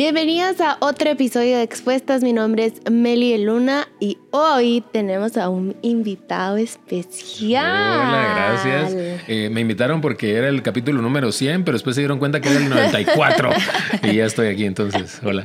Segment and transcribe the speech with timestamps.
[0.00, 2.22] Bienvenidos a otro episodio de Expuestas.
[2.22, 7.66] Mi nombre es Meli Luna y hoy tenemos a un invitado especial.
[7.66, 8.94] Hola, gracias.
[9.28, 12.48] Eh, me invitaron porque era el capítulo número 100, pero después se dieron cuenta que
[12.48, 13.50] era el 94
[14.04, 15.20] y ya estoy aquí entonces.
[15.22, 15.44] Hola.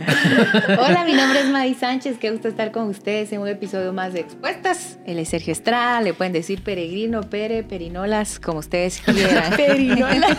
[0.80, 2.18] Hola, mi nombre es Madi Sánchez.
[2.18, 5.00] Qué gusto estar con ustedes en un episodio más de Expuestas.
[5.06, 9.54] Él es Sergio Estrada, le pueden decir peregrino, pere, perinolas, como ustedes quieran.
[9.58, 10.38] Perinolas.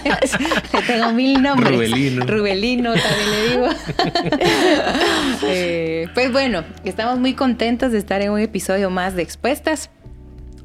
[0.73, 1.71] le tengo mil nombres.
[1.71, 2.25] Rubelino.
[2.25, 3.69] Rubelino también le digo.
[5.48, 9.90] Eh, pues bueno, estamos muy contentos de estar en un episodio más de Expuestas.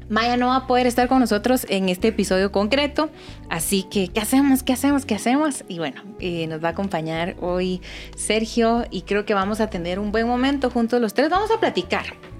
[0.08, 3.10] Maya no va a poder estar con nosotros en este episodio concreto,
[3.48, 4.62] así que ¿qué hacemos?
[4.62, 5.06] ¿Qué hacemos?
[5.06, 5.64] ¿Qué hacemos?
[5.68, 7.80] Y bueno, eh, nos va a acompañar hoy
[8.16, 11.30] Sergio y creo que vamos a tener un buen momento juntos los tres.
[11.30, 12.31] Vamos a platicar.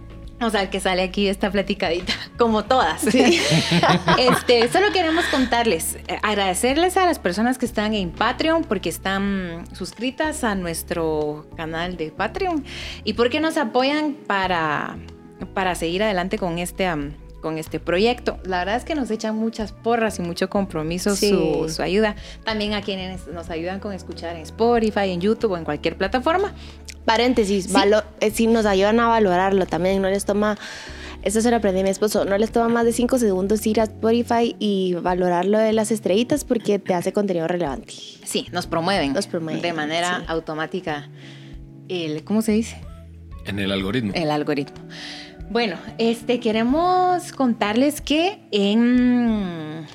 [0.42, 3.06] Vamos a ver qué sale aquí esta platicadita, como todas.
[4.18, 9.64] este, solo queremos contarles, eh, agradecerles a las personas que están en Patreon porque están
[9.72, 12.64] suscritas a nuestro canal de Patreon
[13.04, 14.96] y porque nos apoyan para,
[15.54, 18.38] para seguir adelante con este, am, con este proyecto.
[18.44, 21.28] La verdad es que nos echan muchas porras y mucho compromiso Sí.
[21.28, 22.16] su, su ayuda.
[22.44, 26.54] También a quienes nos ayudan con escuchar en Spotify, en YouTube o en cualquier plataforma.
[27.04, 27.72] Paréntesis, Sí.
[27.72, 30.00] valo- eh, sí nos ayudan a valorarlo también.
[30.00, 30.56] No les toma,
[31.22, 33.80] esto se lo aprendí a mi esposo, no les toma más de 5 segundos ir
[33.80, 37.92] a Spotify y valorar lo de las estrellitas porque te hace contenido relevante.
[38.24, 39.12] Sí, nos promueven.
[39.12, 40.24] Nos promueven, De manera sí.
[40.28, 41.08] automática.
[41.88, 42.80] El, ¿Cómo se dice?
[43.44, 44.12] En el algoritmo.
[44.14, 44.76] El algoritmo.
[45.52, 49.86] Bueno, este queremos contarles que en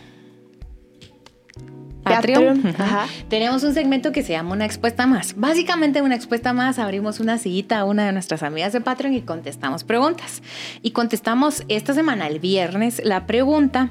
[2.04, 3.08] Patreon, Patreon, ujú, ajá.
[3.28, 5.34] tenemos un segmento que se llama Una Expuesta Más.
[5.36, 9.22] Básicamente, una expuesta más, abrimos una sillita a una de nuestras amigas de Patreon y
[9.22, 10.44] contestamos preguntas.
[10.84, 13.90] Y contestamos esta semana, el viernes, la pregunta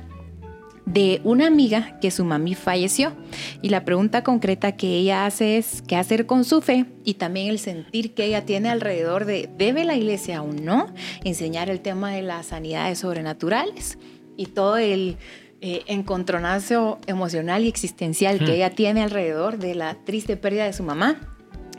[0.86, 3.12] de una amiga que su mami falleció.
[3.60, 7.48] Y la pregunta concreta que ella hace es qué hacer con su fe y también
[7.48, 10.86] el sentir que ella tiene alrededor de debe la iglesia o no
[11.24, 13.98] enseñar el tema de las sanidades sobrenaturales
[14.36, 15.18] y todo el
[15.60, 20.82] eh, encontronazo emocional y existencial que ella tiene alrededor de la triste pérdida de su
[20.82, 21.35] mamá.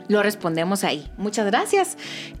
[0.08, 1.06] Lo respondemos ahí.
[1.18, 1.96] Muchas gracias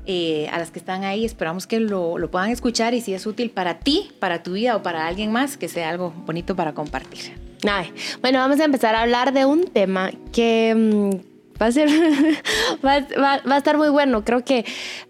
[0.06, 1.24] eh, a las que están ahí.
[1.24, 4.74] Esperamos que lo, lo puedan escuchar y si es útil para ti, para tu vida
[4.76, 7.32] o para alguien más, que sea algo bonito para compartir.
[7.68, 11.88] Ay, bueno, vamos a empezar a hablar de un tema que mm, va a ser,
[12.84, 14.24] va, va- va a estar muy bueno.
[14.24, 14.64] Creo que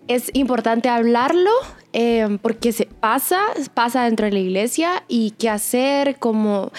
[0.09, 1.51] es importante hablarlo
[1.93, 3.41] eh, porque se pasa,
[3.75, 6.73] pasa dentro de la iglesia y qué hacer, como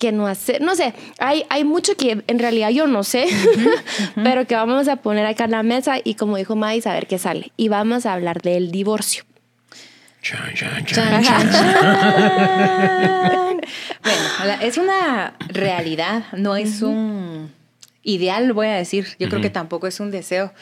[0.00, 0.60] qué no hacer.
[0.60, 3.26] No sé, hay, hay mucho que en realidad yo no sé,
[4.16, 7.06] pero que vamos a poner acá en la mesa y como dijo Mai, a ver
[7.06, 7.52] qué sale.
[7.56, 9.22] Y vamos a hablar del divorcio.
[14.02, 17.52] Bueno, es una realidad, no es un
[18.02, 19.06] ideal, voy a decir.
[19.18, 20.52] Yo creo que tampoco es un deseo.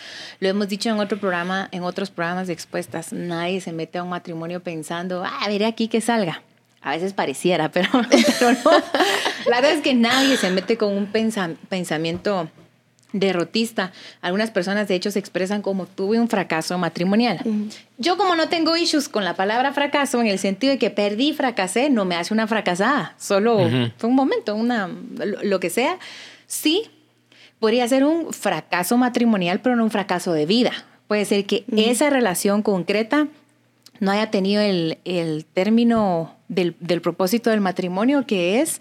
[0.40, 3.12] Lo hemos dicho en otro programa, en otros programas de expuestas.
[3.12, 6.42] Nadie se mete a un matrimonio pensando, ah, veré aquí que salga.
[6.82, 8.70] A veces pareciera, pero, pero no.
[9.46, 12.48] La verdad es que nadie se mete con un pensa- pensamiento
[13.12, 13.92] derrotista.
[14.20, 17.40] Algunas personas, de hecho, se expresan como tuve un fracaso matrimonial.
[17.96, 21.32] Yo como no tengo issues con la palabra fracaso, en el sentido de que perdí,
[21.32, 23.14] fracasé, no me hace una fracasada.
[23.18, 23.90] Solo Ujú.
[23.96, 25.98] fue un momento, una, lo, lo que sea.
[26.46, 26.82] Sí,
[27.58, 30.72] podría ser un fracaso matrimonial, pero no un fracaso de vida.
[31.08, 33.26] Puede ser que esa relación concreta
[34.00, 38.80] no haya tenido el, el término del, del propósito del matrimonio, que es,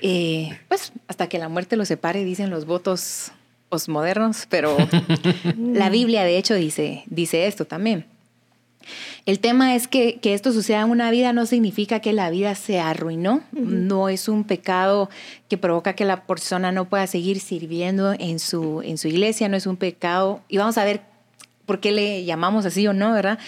[0.00, 3.32] eh, pues, hasta que la muerte los separe, dicen los votos
[3.68, 4.76] posmodernos, pero
[5.58, 8.06] la Biblia, de hecho, dice, dice esto también.
[9.26, 12.56] El tema es que, que esto suceda en una vida no significa que la vida
[12.56, 15.08] se arruinó, no es un pecado
[15.48, 19.56] que provoca que la persona no pueda seguir sirviendo en su, en su iglesia, no
[19.56, 21.02] es un pecado, y vamos a ver
[21.64, 23.38] por qué le llamamos así o no, ¿verdad?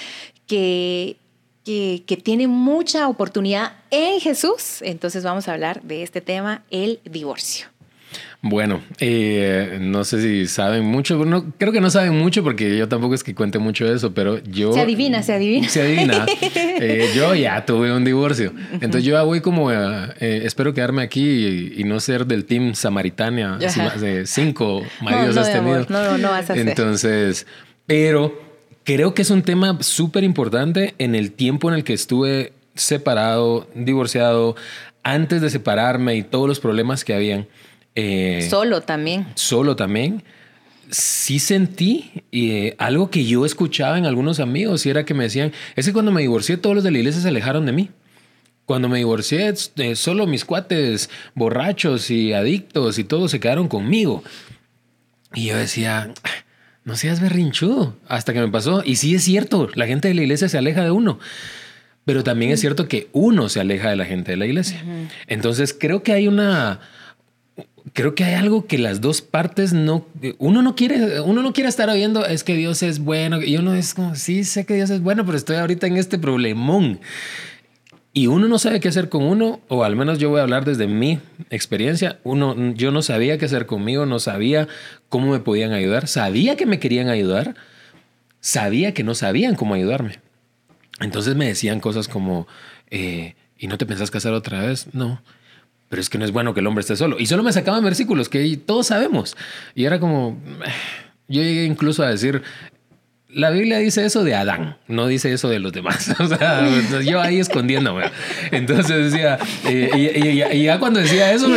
[0.46, 1.16] Que,
[1.64, 7.00] que, que tiene mucha oportunidad en Jesús, entonces vamos a hablar de este tema, el
[7.04, 7.66] divorcio.
[8.46, 12.86] Bueno, eh, no sé si saben mucho, no, creo que no saben mucho porque yo
[12.88, 14.74] tampoco es que cuente mucho de eso, pero yo...
[14.74, 15.68] Se adivina, se adivina.
[15.68, 16.26] Se adivina.
[16.76, 18.52] Eh, yo ya tuve un divorcio.
[18.72, 19.76] Entonces yo ya voy como, eh,
[20.20, 23.90] eh, espero quedarme aquí y, y no ser del team samaritania, así Ajá.
[23.90, 25.74] más de cinco No, maridos no, has mi tenido.
[25.76, 26.56] amor, no, no, no vas a.
[26.56, 27.46] Entonces,
[27.86, 28.43] pero
[28.84, 33.68] creo que es un tema súper importante en el tiempo en el que estuve separado,
[33.74, 34.56] divorciado,
[35.02, 37.46] antes de separarme y todos los problemas que habían.
[37.94, 39.26] Eh, Solo también.
[39.34, 40.24] solo también,
[40.90, 45.52] sí sentí eh, algo que yo escuchaba en algunos amigos y era que me decían,
[45.76, 47.90] es que cuando me divorcié todos los de la iglesia se alejaron de mí.
[48.64, 54.24] Cuando me divorcié, eh, solo mis cuates borrachos y adictos y todos se quedaron conmigo.
[55.34, 56.12] Y yo decía,
[56.84, 58.82] no seas berrinchudo, hasta que me pasó.
[58.84, 61.18] Y sí es cierto, la gente de la iglesia se aleja de uno.
[62.04, 64.82] Pero también es cierto que uno se aleja de la gente de la iglesia.
[65.26, 66.80] Entonces creo que hay una,
[67.92, 70.06] creo que hay algo que las dos partes no,
[70.38, 73.74] uno no quiere, uno no quiere estar oyendo, es que Dios es bueno, y uno
[73.74, 77.00] es como, sí, sé que Dios es bueno, pero estoy ahorita en este problemón.
[78.16, 80.64] Y uno no sabe qué hacer con uno, o al menos yo voy a hablar
[80.64, 81.18] desde mi
[81.50, 82.20] experiencia.
[82.22, 84.68] Uno, yo no sabía qué hacer conmigo, no sabía
[85.08, 87.56] cómo me podían ayudar, sabía que me querían ayudar,
[88.38, 90.20] sabía que no sabían cómo ayudarme.
[91.00, 92.46] Entonces me decían cosas como,
[92.88, 94.86] eh, ¿y no te pensás casar otra vez?
[94.92, 95.20] No,
[95.88, 97.18] pero es que no es bueno que el hombre esté solo.
[97.18, 99.36] Y solo me sacaban versículos que todos sabemos.
[99.74, 100.40] Y era como,
[101.26, 102.42] yo llegué incluso a decir,
[103.34, 106.14] la Biblia dice eso de Adán, no dice eso de los demás.
[106.24, 106.66] O sea,
[107.02, 108.04] yo ahí escondiéndome.
[108.50, 109.38] Entonces decía,
[109.68, 111.48] eh, y, ya cuando decía eso,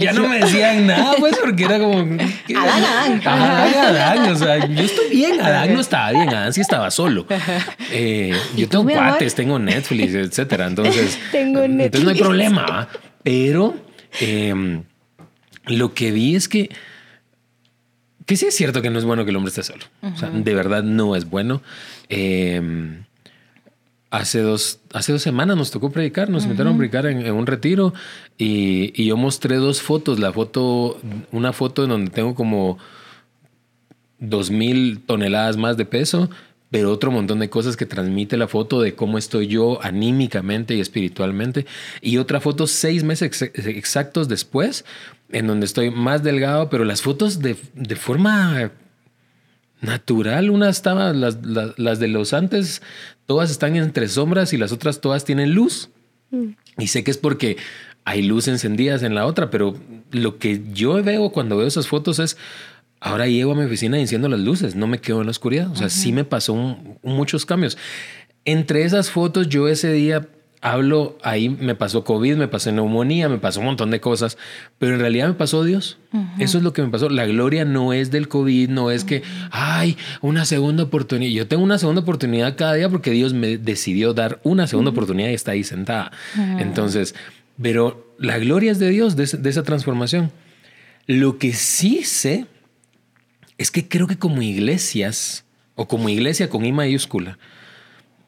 [0.00, 1.98] ya no me decían nada, pues, porque era como.
[1.98, 3.20] Adán, Adán.
[3.24, 4.32] Adán, Adán.
[4.32, 7.26] O sea, yo estoy bien, Adán no estaba bien, Adán sí estaba solo.
[7.90, 10.66] Eh, yo tengo cuates, tengo Netflix, etcétera.
[10.66, 11.84] Entonces, tengo Netflix.
[11.84, 12.88] entonces no hay problema.
[13.22, 13.74] Pero
[14.20, 14.84] em,
[15.66, 16.70] lo que vi es que
[18.28, 19.86] que sí es cierto que no es bueno que el hombre esté solo.
[20.02, 21.62] O sea, de verdad no es bueno.
[22.10, 23.04] Em,
[24.10, 27.94] hace, dos, hace dos semanas nos tocó predicar, nos invitaron a predicar en, un retiro
[28.36, 30.18] y, yo mostré dos fotos.
[30.18, 31.00] La foto,
[31.32, 32.76] una foto en donde tengo como
[34.18, 36.28] dos mil toneladas más de peso,
[36.70, 40.80] pero otro montón de cosas que transmite la foto de cómo estoy yo anímicamente y
[40.80, 41.66] espiritualmente.
[42.02, 44.84] Y otra foto seis meses exactos después,
[45.30, 48.70] en donde estoy más delgado, pero las fotos de, de forma
[49.80, 52.82] natural, una estaba, las, las, de los antes,
[53.26, 55.90] todas están entre sombras y las otras todas tienen luz.
[56.30, 56.48] Mm.
[56.78, 57.56] Y sé que es porque
[58.04, 59.76] hay luz encendidas en la otra, pero
[60.10, 62.36] lo que yo veo cuando veo esas fotos es,
[63.00, 65.70] ahora llego a mi oficina y enciendo las luces, no me quedo en la oscuridad.
[65.70, 66.54] O sea, sí me pasó
[67.02, 67.78] muchos cambios.
[68.44, 70.26] Entre esas fotos, yo ese día
[70.60, 74.38] hablo, ahí me pasó COVID, me pasó neumonía, me pasó un montón de cosas,
[74.78, 75.98] pero en realidad me pasó Dios.
[76.38, 77.08] Eso es lo que me pasó.
[77.08, 81.32] La gloria no es del COVID, no es que, ay, una segunda oportunidad.
[81.32, 85.30] Yo tengo una segunda oportunidad cada día porque Dios me decidió dar una segunda oportunidad
[85.30, 86.10] y está ahí sentada.
[86.58, 87.14] Entonces,
[87.60, 90.32] pero la gloria es de Dios, de, de esa transformación.
[91.06, 92.46] Lo que sí sé
[93.58, 95.44] es que creo que como iglesias,
[95.74, 97.38] o como iglesia con I mayúscula,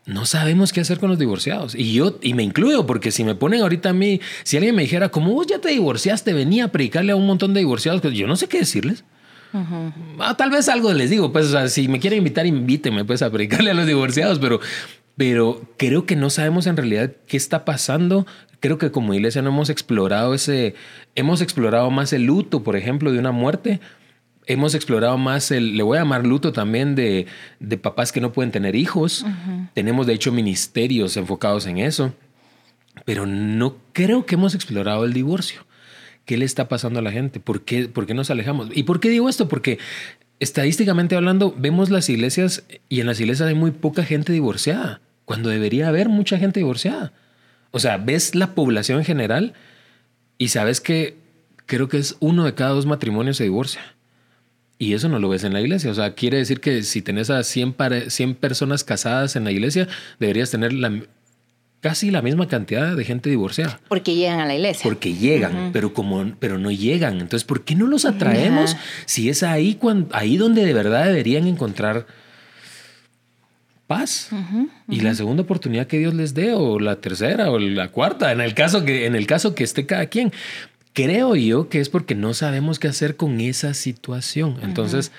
[0.07, 1.75] no sabemos qué hacer con los divorciados.
[1.75, 4.83] Y yo, y me incluyo, porque si me ponen ahorita a mí, si alguien me
[4.83, 8.15] dijera, como vos ya te divorciaste, venía a predicarle a un montón de divorciados, pues
[8.15, 9.05] yo no sé qué decirles.
[10.19, 13.73] Ah, tal vez algo les digo, pues si me quieren invitar, invítenme pues a predicarle
[13.73, 14.61] a los divorciados, pero,
[15.17, 18.27] pero creo que no sabemos en realidad qué está pasando.
[18.61, 20.75] Creo que como iglesia no hemos explorado ese,
[21.15, 23.81] hemos explorado más el luto, por ejemplo, de una muerte,
[24.47, 27.27] hemos explorado más el, le voy a llamar luto también de,
[27.59, 29.25] de papás que no pueden tener hijos.
[29.75, 32.15] Tenemos de hecho ministerios enfocados en eso,
[33.05, 35.67] pero no creo que hemos explorado el divorcio.
[36.25, 37.41] ¿Qué le está pasando a la gente?
[37.41, 38.69] ¿Por qué, ¿Por qué nos alejamos?
[38.75, 39.49] ¿Y por qué digo esto?
[39.49, 39.79] Porque
[40.39, 45.49] estadísticamente hablando, vemos las iglesias y en las iglesias hay muy poca gente divorciada, cuando
[45.49, 47.13] debería haber mucha gente divorciada.
[47.71, 49.55] O sea, ves la población en general
[50.39, 51.19] y sabes que
[51.67, 53.81] creo que es uno de cada dos matrimonios se divorcia.
[54.81, 55.91] Y eso no lo ves en la iglesia.
[55.91, 57.77] O sea, quiere decir que si tenés a 100,
[58.09, 59.87] 100 personas casadas en la iglesia,
[60.19, 61.03] deberías tener la,
[61.81, 63.79] casi la misma cantidad de gente divorciada.
[63.89, 64.83] Porque llegan a la iglesia.
[64.83, 67.21] Porque llegan, pero como pero no llegan.
[67.21, 71.47] Entonces, ¿por qué no los atraemos si es ahí cuando ahí donde de verdad deberían
[71.47, 72.07] encontrar
[73.87, 74.31] paz?
[74.89, 78.41] Y la segunda oportunidad que Dios les dé o la tercera o la cuarta, en
[78.41, 80.33] el caso que en el caso que esté cada quien.
[80.93, 84.59] Creo yo que es porque no sabemos qué hacer con esa situación.
[84.63, 85.13] Entonces,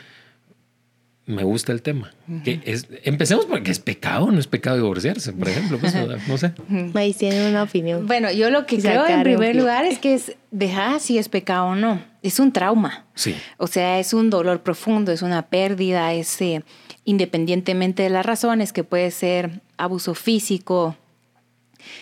[1.26, 2.14] me gusta el tema.
[2.44, 5.80] que es, empecemos porque es pecado, no es pecado divorciarse, por ejemplo.
[5.80, 5.96] Pues,
[6.28, 6.54] no sé.
[6.94, 8.06] Ahí tiene una opinión.
[8.08, 11.68] Bueno, yo lo que creo en primer lugar es que es dejar si es pecado
[11.68, 12.02] o no.
[12.22, 13.06] Es un trauma.
[13.16, 13.36] Sí.
[13.58, 16.64] O sea, es un dolor profundo, es una pérdida, es eh,
[17.06, 20.98] independientemente de las razones, que puede ser abuso físico,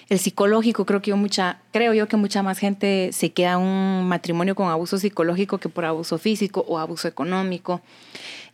[0.09, 4.07] el psicológico, creo que yo mucha, creo yo que mucha más gente se queda un
[4.07, 7.81] matrimonio con abuso psicológico que por abuso físico o abuso económico.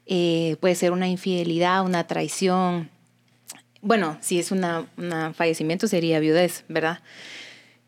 [0.06, 2.90] Eh, puede ser una infidelidad, una traición.
[3.82, 4.64] Bueno, si es un
[5.34, 7.00] fallecimiento sería viudez, ¿verdad?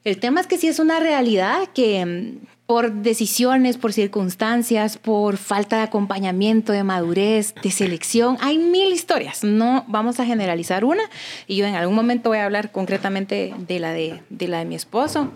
[0.03, 2.37] El tema es que si es una realidad que
[2.67, 8.37] por decisiones, por circunstancias, por falta de acompañamiento, de madurez, de selección.
[8.41, 11.03] Hay mil historias, no vamos a generalizar una
[11.47, 14.75] y yo en algún momento voy a hablar concretamente de la de, la de mi
[14.75, 15.31] esposo.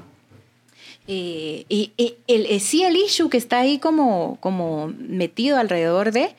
[1.08, 1.94] Eh, y,
[2.28, 6.36] el, sí el issue que está ahí como, como metido alrededor de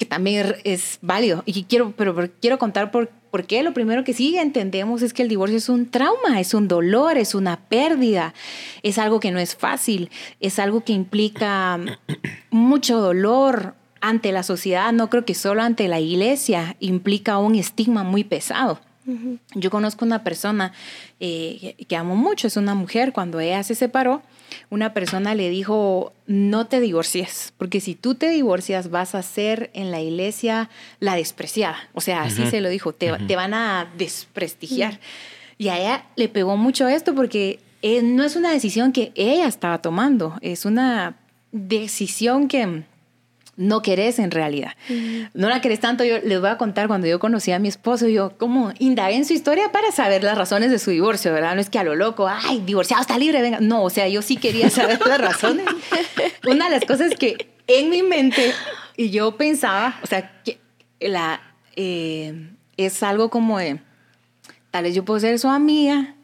[0.00, 1.42] que también es válido.
[1.44, 3.62] Y quiero, pero, quiero contar por, por qué.
[3.62, 7.18] Lo primero que sí entendemos es que el divorcio es un trauma, es un dolor,
[7.18, 8.32] es una pérdida,
[8.82, 11.78] es algo que no es fácil, es algo que implica
[12.50, 14.90] mucho dolor ante la sociedad.
[14.94, 18.80] No creo que solo ante la iglesia implica un estigma muy pesado.
[19.54, 20.72] Yo conozco una persona
[21.18, 24.22] eh, que amo mucho, es una mujer, cuando ella se separó,
[24.70, 29.70] una persona le dijo, no te divorcies, porque si tú te divorcias vas a ser
[29.74, 31.76] en la iglesia la despreciada.
[31.92, 35.00] O sea, así se lo dijo, te, van a desprestigiar.
[35.58, 39.46] Y a ella le pegó mucho esto porque eh, no es una decisión que ella
[39.46, 41.16] estaba tomando, es una
[41.52, 42.84] decisión que
[43.56, 44.72] no querés en realidad.
[45.34, 46.04] No la querés tanto.
[46.04, 49.24] Yo les voy a contar cuando yo conocí a mi esposo, yo como indagué en
[49.24, 51.54] su historia para saber las razones de su divorcio, ¿verdad?
[51.54, 53.60] No es que a lo loco, ay, divorciado, está libre, venga.
[53.60, 55.66] No, o sea, yo sí quería saber las razones.
[56.46, 58.52] Una de las cosas que en mi mente,
[58.96, 60.58] y yo pensaba, o sea, que
[61.00, 61.40] la,
[61.76, 63.80] eh, es algo como de,
[64.70, 66.14] tal vez yo puedo ser su amiga,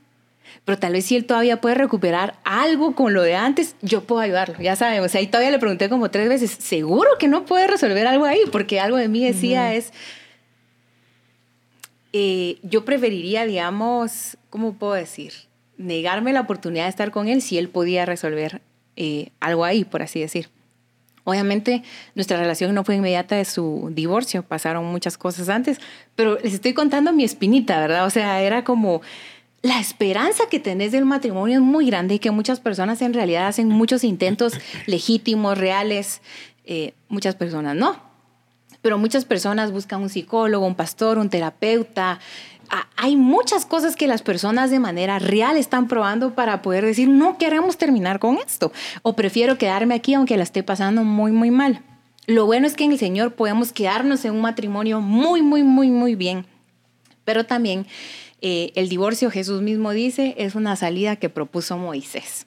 [0.64, 4.20] pero tal vez si él todavía puede recuperar algo con lo de antes, yo puedo
[4.20, 7.44] ayudarlo, ya saben, o sea, ahí todavía le pregunté como tres veces, seguro que no
[7.44, 9.92] puede resolver algo ahí, porque algo de mí decía es,
[12.12, 15.32] eh, yo preferiría, digamos, ¿cómo puedo decir?
[15.76, 18.62] Negarme la oportunidad de estar con él si él podía resolver
[18.96, 20.48] eh, algo ahí, por así decir.
[21.24, 21.82] Obviamente
[22.14, 25.80] nuestra relación no fue inmediata de su divorcio, pasaron muchas cosas antes,
[26.14, 28.06] pero les estoy contando mi espinita, ¿verdad?
[28.06, 29.02] O sea, era como,
[29.66, 33.48] la esperanza que tenés del matrimonio es muy grande y que muchas personas en realidad
[33.48, 34.54] hacen muchos intentos
[34.86, 36.22] legítimos, reales,
[36.64, 38.00] eh, muchas personas no.
[38.80, 42.20] Pero muchas personas buscan un psicólogo, un pastor, un terapeuta.
[42.70, 47.08] Ah, hay muchas cosas que las personas de manera real están probando para poder decir,
[47.08, 51.50] no queremos terminar con esto o prefiero quedarme aquí aunque la esté pasando muy, muy
[51.50, 51.82] mal.
[52.28, 55.90] Lo bueno es que en el Señor podemos quedarnos en un matrimonio muy, muy, muy,
[55.90, 56.46] muy bien.
[57.24, 57.86] Pero también
[58.42, 62.46] eh, el divorcio, Jesús mismo dice, es una salida que propuso Moisés.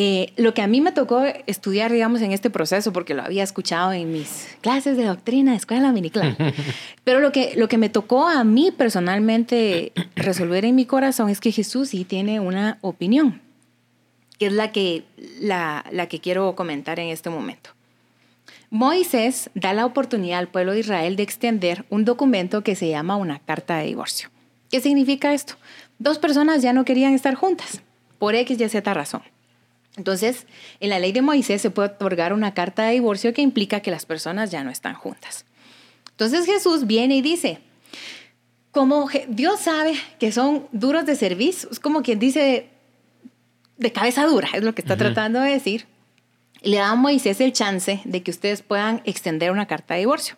[0.00, 3.42] Eh, lo que a mí me tocó estudiar, digamos, en este proceso, porque lo había
[3.42, 6.36] escuchado en mis clases de doctrina de escuela miniclán,
[7.04, 11.40] pero lo que, lo que me tocó a mí personalmente resolver en mi corazón es
[11.40, 13.40] que Jesús sí tiene una opinión,
[14.38, 15.02] que es la que,
[15.40, 17.70] la, la que quiero comentar en este momento.
[18.70, 23.16] Moisés da la oportunidad al pueblo de Israel de extender un documento que se llama
[23.16, 24.28] una carta de divorcio.
[24.70, 25.54] ¿Qué significa esto?
[25.98, 27.82] Dos personas ya no querían estar juntas,
[28.18, 29.22] por X y Z razón.
[29.96, 30.46] Entonces,
[30.80, 33.90] en la ley de Moisés se puede otorgar una carta de divorcio que implica que
[33.90, 35.44] las personas ya no están juntas.
[36.10, 37.60] Entonces Jesús viene y dice,
[38.70, 42.68] como Dios sabe que son duros de servicio, es como quien dice
[43.76, 45.86] de cabeza dura, es lo que está tratando de decir,
[46.62, 50.36] le da a Moisés el chance de que ustedes puedan extender una carta de divorcio.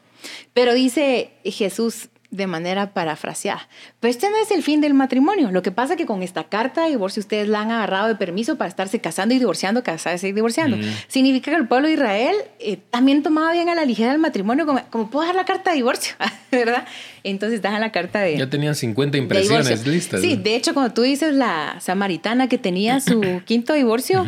[0.52, 3.68] Pero dice Jesús, de manera parafraseada.
[3.98, 5.50] Pero este no es el fin del matrimonio.
[5.50, 8.14] Lo que pasa es que con esta carta de divorcio ustedes la han agarrado de
[8.14, 10.76] permiso para estarse casando y divorciando, casarse y divorciando.
[10.76, 10.82] Mm.
[11.08, 14.64] Significa que el pueblo de Israel eh, también tomaba bien a la ligera el matrimonio,
[14.64, 16.14] como, como puedo dar la carta de divorcio,
[16.52, 16.86] ¿verdad?
[17.24, 18.38] Entonces dejan la carta de...
[18.38, 20.20] Ya tenían 50 impresiones listas.
[20.20, 24.24] Sí, de hecho, cuando tú dices la samaritana que tenía su quinto divorcio,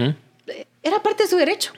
[0.82, 1.72] era parte de su derecho.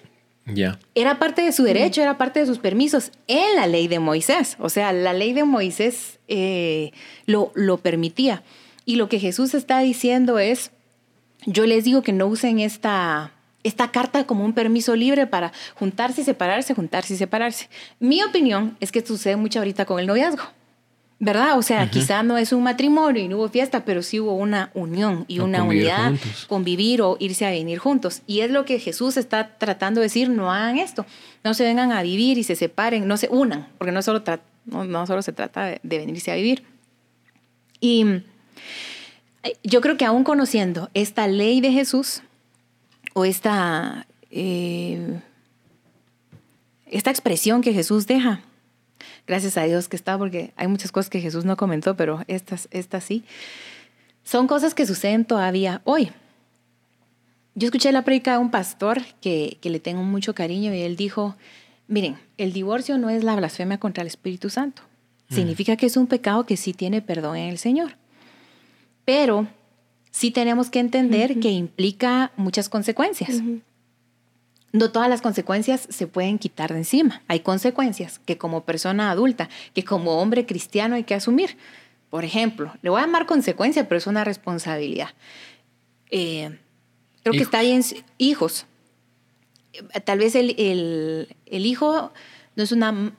[0.95, 4.57] Era parte de su derecho, era parte de sus permisos en la ley de Moisés.
[4.59, 6.93] O sea, la ley de Moisés eh,
[7.27, 8.43] lo, lo permitía.
[8.85, 10.71] Y lo que Jesús está diciendo es,
[11.47, 13.33] yo les digo que no usen esta,
[13.63, 17.69] esta carta como un permiso libre para juntarse y separarse, juntarse y separarse.
[17.99, 20.45] Mi opinión es que sucede mucho ahorita con el noviazgo.
[21.25, 21.59] ¿Verdad?
[21.59, 24.71] O sea, quizá no es un matrimonio y no hubo fiesta, pero sí hubo una
[24.75, 26.13] unión y una unidad,
[26.49, 28.21] convivir o irse a venir juntos.
[28.27, 31.07] Y es lo que Jesús está tratando de decir, no hagan esto,
[31.43, 34.23] no se vengan a vivir y se separen, no se unan, porque no solo,
[34.67, 36.63] no, solo se trata de, venirse a vivir.
[37.81, 38.05] Y
[39.63, 42.21] yo creo que aún conociendo esta ley de Jesús
[43.15, 45.21] o esta, eh,
[46.87, 48.43] esta expresión que Jesús deja,
[49.27, 52.69] gracias a Dios que está, porque hay muchas cosas que Jesús no comentó, pero estas,
[52.71, 53.25] estas sí.
[54.23, 56.11] Son cosas que suceden todavía hoy.
[57.55, 60.97] Yo escuché la predica de un pastor que, que le tengo mucho cariño y él
[60.97, 61.37] dijo,
[61.87, 64.83] miren, el divorcio no es la blasfemia contra el Espíritu Santo.
[65.29, 65.35] Mm.
[65.35, 67.97] Significa que es un pecado que sí tiene perdón en el Señor.
[69.05, 69.47] Pero
[70.11, 73.43] sí tenemos que entender que implica muchas consecuencias
[74.75, 77.23] no todas las consecuencias se pueden quitar de encima.
[77.29, 81.57] Hay consecuencias que como persona adulta, que como hombre cristiano hay que asumir.
[82.11, 85.11] Por ejemplo, le voy a llamar consecuencia, pero es una responsabilidad.
[86.11, 86.59] Eh,
[87.23, 87.85] creo que está bien,
[88.19, 88.67] hijos.
[90.05, 92.13] Tal vez el, hijo
[92.57, 93.13] no es una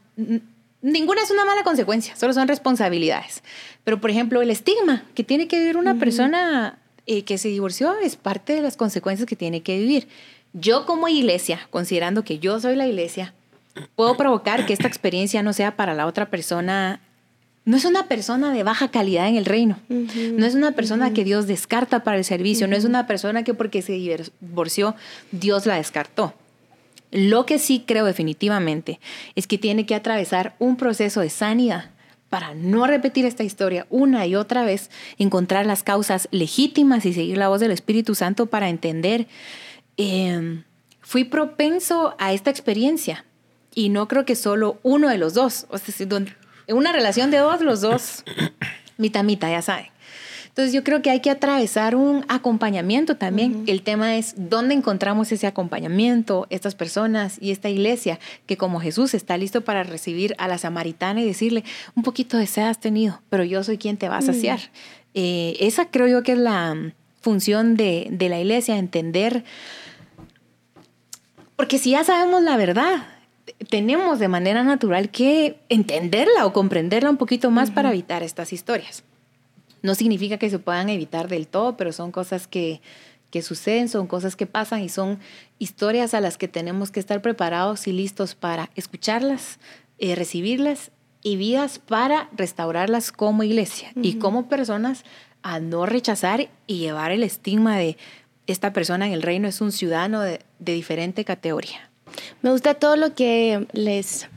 [0.82, 3.44] ninguna es una mala consecuencia, solo son responsabilidades.
[3.86, 7.96] Pero, por ejemplo, el estigma que tiene que vivir una persona eh, que se divorció
[8.00, 10.10] es parte de las consecuencias que tiene que vivir.
[10.58, 13.34] Yo como iglesia, considerando que yo soy la iglesia,
[13.96, 17.02] puedo provocar que esta experiencia no sea para la otra persona
[17.66, 19.80] no es una persona de baja calidad en el reino.
[19.90, 22.68] No es una persona que Dios descarta para el servicio.
[22.68, 24.96] No es una persona que porque se divorció,
[25.32, 26.36] Dios la descartó.
[27.12, 29.00] Lo que sí creo definitivamente
[29.34, 31.90] es que tiene que atravesar un proceso de sanidad
[32.30, 37.38] para no repetir esta historia una y otra vez, encontrar las causas legítimas y seguir
[37.38, 39.28] la voz del Espíritu Santo para entender,
[39.98, 40.64] em,
[41.02, 43.26] fui propenso a esta experiencia
[43.74, 46.08] y no creo que solo uno de los dos, o sea,
[46.68, 48.24] en una relación de dos, los dos,
[48.98, 49.88] mitad, mitad, ya saben.
[50.56, 53.66] Entonces yo creo que hay que atravesar un acompañamiento también.
[53.68, 59.14] El tema es dónde encontramos ese acompañamiento, estas personas y esta iglesia que como Jesús
[59.14, 63.22] está listo para recibir a la samaritana y decirle, un poquito de sed has tenido,
[63.30, 64.62] pero yo soy quien te va a saciar.
[65.14, 69.44] Eh, esa creo yo que es la mm, función de, de la iglesia, entender,
[71.56, 73.08] porque si ya sabemos la verdad,
[73.70, 79.04] tenemos de manera natural que entenderla o comprenderla un poquito más para evitar estas historias.
[79.82, 82.82] No significa que se puedan evitar del todo, pero son cosas que,
[83.30, 85.20] que suceden, son cosas que pasan y son
[85.60, 89.60] historias a las que tenemos que estar preparados y listos para escucharlas,
[90.00, 95.04] eh, recibirlas y vidas para restaurarlas como iglesia y como personas
[95.44, 97.98] a no rechazar y llevar el estigma de
[98.48, 101.90] esta persona en el reino es un ciudadano de diferente categoría.
[102.42, 104.28] Me gusta todo lo que les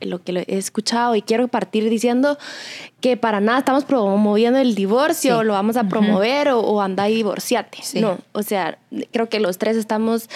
[0.00, 2.38] lo, que he escuchado y quiero partir diciendo
[3.00, 7.78] que para nada estamos promoviendo el divorcio, lo vamos a promover o, anda y divorciate.
[8.00, 8.78] No, o sea,
[9.12, 10.28] creo que los tres estamos,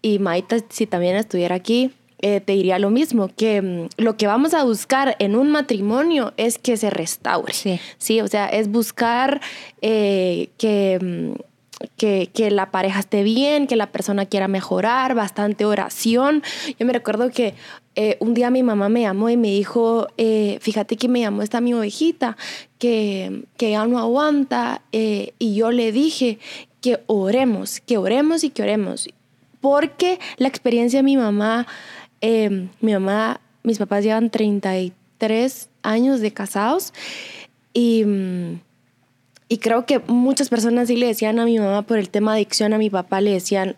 [0.00, 4.26] y Maita, si también estuviera aquí, eh, te diría lo mismo, que mm, lo que
[4.26, 7.52] vamos a buscar en un matrimonio es que se restaure.
[7.52, 8.20] Sí, ¿sí?
[8.20, 9.40] o sea, es buscar
[9.80, 11.40] eh, que mm,
[11.96, 16.42] que, que, la pareja esté bien, que la persona quiera mejorar, bastante oración.
[16.78, 17.54] Yo me recuerdo que
[17.94, 21.42] eh, un día mi mamá me llamó y me dijo, eh, fíjate que me llamó
[21.42, 22.36] esta mi ovejita,
[22.78, 26.38] que, que ya no aguanta, eh, y yo le dije
[26.80, 29.08] que oremos, que oremos y que oremos,
[29.60, 31.66] porque la experiencia de mi mamá,
[32.22, 36.92] mi mamá, mis papás llevan 33 años de casados
[37.74, 38.04] y...
[39.52, 42.72] Y creo que muchas personas sí le decían a mi mamá por el tema adicción,
[42.72, 43.76] a mi papá le decían,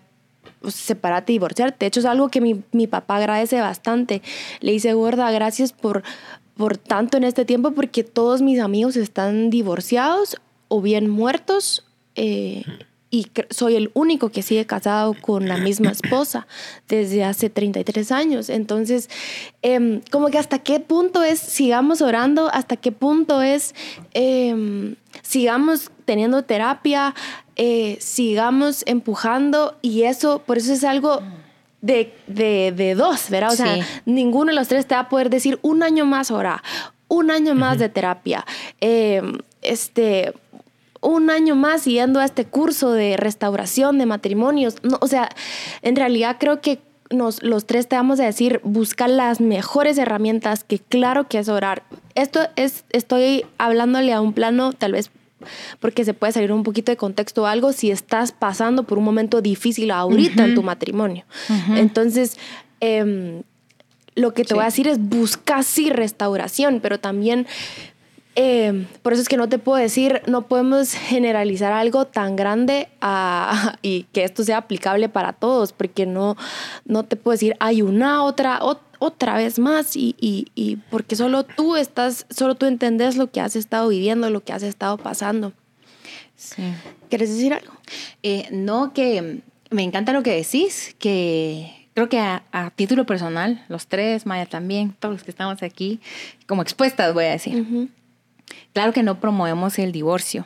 [0.61, 1.79] pues, separate divorciarte.
[1.81, 4.23] De hecho, es algo que mi, mi, papá agradece bastante.
[4.61, 6.05] Le dice, gorda, gracias por,
[6.57, 10.37] por tanto en este tiempo, porque todos mis amigos están divorciados
[10.69, 11.85] o bien muertos.
[12.15, 12.63] Eh,
[13.15, 16.49] y soy el único que sigue casado con la misma esposa
[16.89, 18.49] desde hace 33 años.
[18.49, 19.09] Entonces,
[19.63, 23.73] em, como que hasta qué punto es, sigamos orando, hasta qué punto es,
[24.15, 27.15] em, sigamos teniendo terapia,
[27.57, 31.21] eh, sigamos empujando y eso, por eso es algo...
[31.81, 33.53] De, de, dos, ¿verdad?
[33.53, 36.63] O sea, ninguno de los tres te va a poder decir un año más ahora,
[37.09, 38.47] un año más de terapia.
[38.81, 40.33] Em, este,
[41.03, 44.77] un año más yendo a este curso de restauración de matrimonios.
[44.83, 45.29] No, o sea,
[45.83, 50.65] en realidad creo que nos, los tres te vamos a decir, buscar las mejores herramientas,
[50.65, 51.83] que claro que es orar.
[52.15, 55.11] Esto es, estoy hablándole a un plano tal vez
[55.81, 59.05] porque se puede salir un poquito de contexto o algo si estás pasando por un
[59.05, 61.25] momento difícil ahorita en tu matrimonio.
[61.77, 62.39] Entonces,
[62.81, 63.43] em,
[64.15, 67.47] lo que te voy a decir es busca sí restauración, pero también
[68.37, 72.89] eh, por eso es que no te puedo decir, no podemos generalizar algo tan grande
[73.83, 76.37] y que esto sea aplicable para todos, porque no,
[76.85, 78.61] no te puedo decir, hay una otra,
[78.99, 83.55] otra vez más, y, y, porque solo tú estás, solo tú entendés lo que has
[83.55, 85.53] estado viviendo, lo que has estado pasando.
[86.37, 86.63] Sí.
[87.09, 87.73] ¿Quieres decir algo?
[88.23, 93.87] Eh, no, que me encanta lo que decís, que creo que a, título personal, los
[93.87, 96.01] tres, Maya también, todos los que estamos aquí,
[96.47, 97.65] como expuestas, voy a decir.
[98.73, 100.45] Claro que no promovemos el divorcio.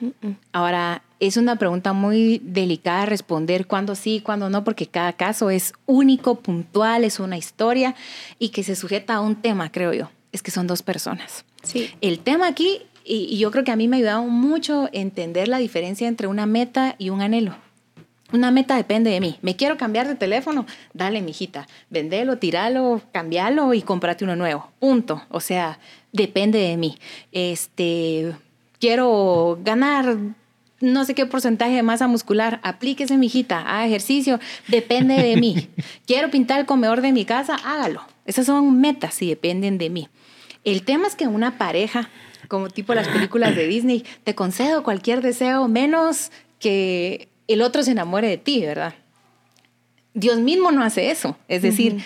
[0.53, 5.73] Ahora, es una pregunta muy delicada responder cuándo sí, cuándo no, porque cada caso es
[5.87, 7.95] único, puntual, es una historia
[8.39, 10.11] y que se sujeta a un tema, creo yo.
[10.33, 11.45] Es que son dos personas.
[11.63, 11.91] Sí.
[12.01, 15.59] El tema aquí, y, yo creo que a mí me ha ayudado mucho entender la
[15.59, 17.57] diferencia entre una meta y un anhelo.
[18.33, 19.39] Una meta depende de mí.
[19.41, 20.67] Me quiero cambiar de teléfono.
[20.93, 21.67] Dale, mijita.
[21.89, 24.71] Vendelo, tiralo, cambialo y cómprate uno nuevo.
[24.79, 25.23] Punto.
[25.31, 25.79] O sea,
[26.13, 26.99] depende de mí.
[27.33, 28.35] Este,
[28.79, 30.17] quiero ganar
[30.81, 34.39] no sé qué porcentaje de masa muscular, aplíquese, mijita, a ejercicio,
[34.69, 35.69] depende de mí.
[36.07, 38.03] Quiero pintar el comedor de mi casa, hágalo.
[38.27, 40.09] Esas son metas y dependen de mí.
[40.65, 42.11] El tema es que una pareja,
[42.47, 47.91] como tipo las películas de Disney, te concedo cualquier deseo menos que el otro se
[47.91, 48.95] enamore de ti, ¿verdad?
[50.15, 51.37] Dios mismo no hace eso.
[51.49, 51.99] Es decir,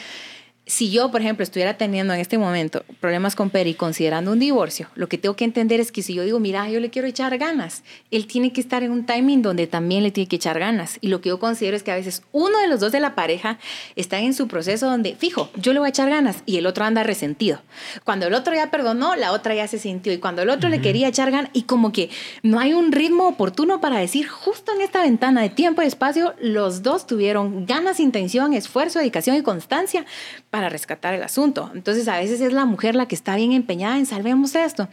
[0.72, 4.88] si yo, por ejemplo, estuviera teniendo en este momento problemas con Peri considerando un divorcio,
[4.94, 7.36] lo que tengo que entender es que si yo digo, mira, yo le quiero echar
[7.36, 10.96] ganas, él tiene que estar en un timing donde también le tiene que echar ganas.
[11.02, 13.14] Y lo que yo considero es que a veces uno de los dos de la
[13.14, 13.58] pareja
[13.96, 16.86] está en su proceso donde, fijo, yo le voy a echar ganas y el otro
[16.86, 17.60] anda resentido.
[18.04, 20.10] Cuando el otro ya perdonó, la otra ya se sintió.
[20.10, 22.08] Y cuando el otro le quería echar ganas, y como que
[22.42, 26.32] no hay un ritmo oportuno para decir, justo en esta ventana de tiempo y espacio,
[26.40, 30.06] los dos tuvieron ganas, intención, esfuerzo, dedicación y constancia
[30.48, 31.70] para rescatar el asunto.
[31.74, 34.88] Entonces a veces es la mujer la que está bien empeñada en salvemos esto.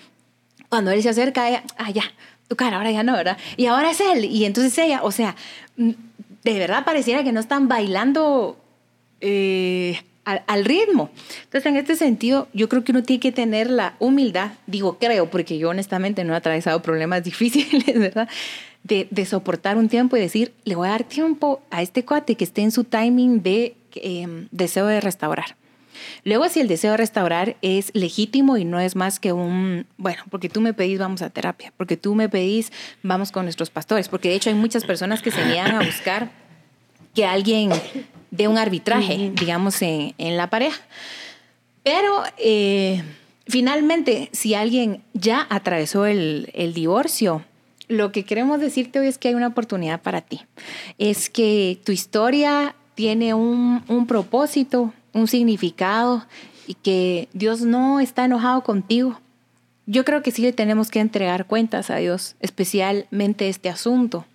[0.70, 2.04] Cuando él se acerca, ella, ah, ya,
[2.48, 3.38] tu cara, ahora ya no, ¿verdad?
[3.58, 4.26] Y ahora es él.
[4.26, 5.36] Y entonces ella, o sea,
[5.78, 5.92] mm,
[6.44, 8.58] de verdad pareciera que no están bailando
[9.22, 11.10] eh, al, ritmo.
[11.46, 15.30] Entonces, en este sentido, yo creo que uno tiene que tener la humildad, digo creo,
[15.30, 18.30] porque yo honestamente no he atravesado problemas difíciles, ¿verdad?
[18.84, 22.36] De, de, soportar un tiempo y decir, le voy a dar tiempo a este cuate
[22.36, 25.56] que esté en su timing de Em, deseo de restaurar.
[26.23, 30.23] Luego, si el deseo de restaurar es legítimo y no es más que un, bueno,
[30.30, 32.71] porque tú me pedís, vamos a terapia, porque tú me pedís,
[33.04, 36.32] vamos con nuestros pastores, porque de hecho hay muchas personas que se niegan a buscar
[37.13, 37.71] que alguien
[38.32, 40.82] dé un arbitraje, digamos, en, la pareja.
[41.84, 43.04] Pero eh,
[43.47, 47.43] finalmente, si alguien ya atravesó el, el divorcio,
[47.88, 50.41] lo que queremos decirte hoy es que hay una oportunidad para ti.
[50.97, 56.26] Es que tu historia tiene un, un propósito, un significado
[56.67, 59.19] y que Dios no está enojado contigo.
[59.86, 64.26] Yo creo que sí le tenemos que entregar cuentas a Dios, especialmente este asunto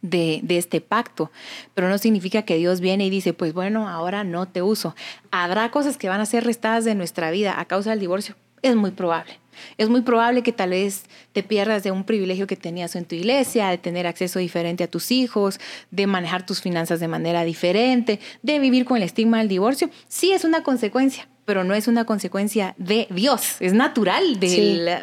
[0.00, 1.30] de, de, este pacto,
[1.74, 4.94] pero no significa que Dios viene y dice, pues bueno, ahora no te uso.
[5.30, 8.76] Habrá cosas que van a ser restadas de nuestra vida a causa del divorcio, es
[8.76, 9.38] muy probable.
[9.76, 13.14] Es muy probable que tal vez te pierdas de un privilegio que tenías en tu
[13.14, 18.20] iglesia, de tener acceso diferente a tus hijos, de manejar tus finanzas de manera diferente,
[18.42, 19.90] de vivir con el estigma del divorcio.
[20.08, 25.00] Sí es una consecuencia, pero no es una consecuencia de Dios, es natural de,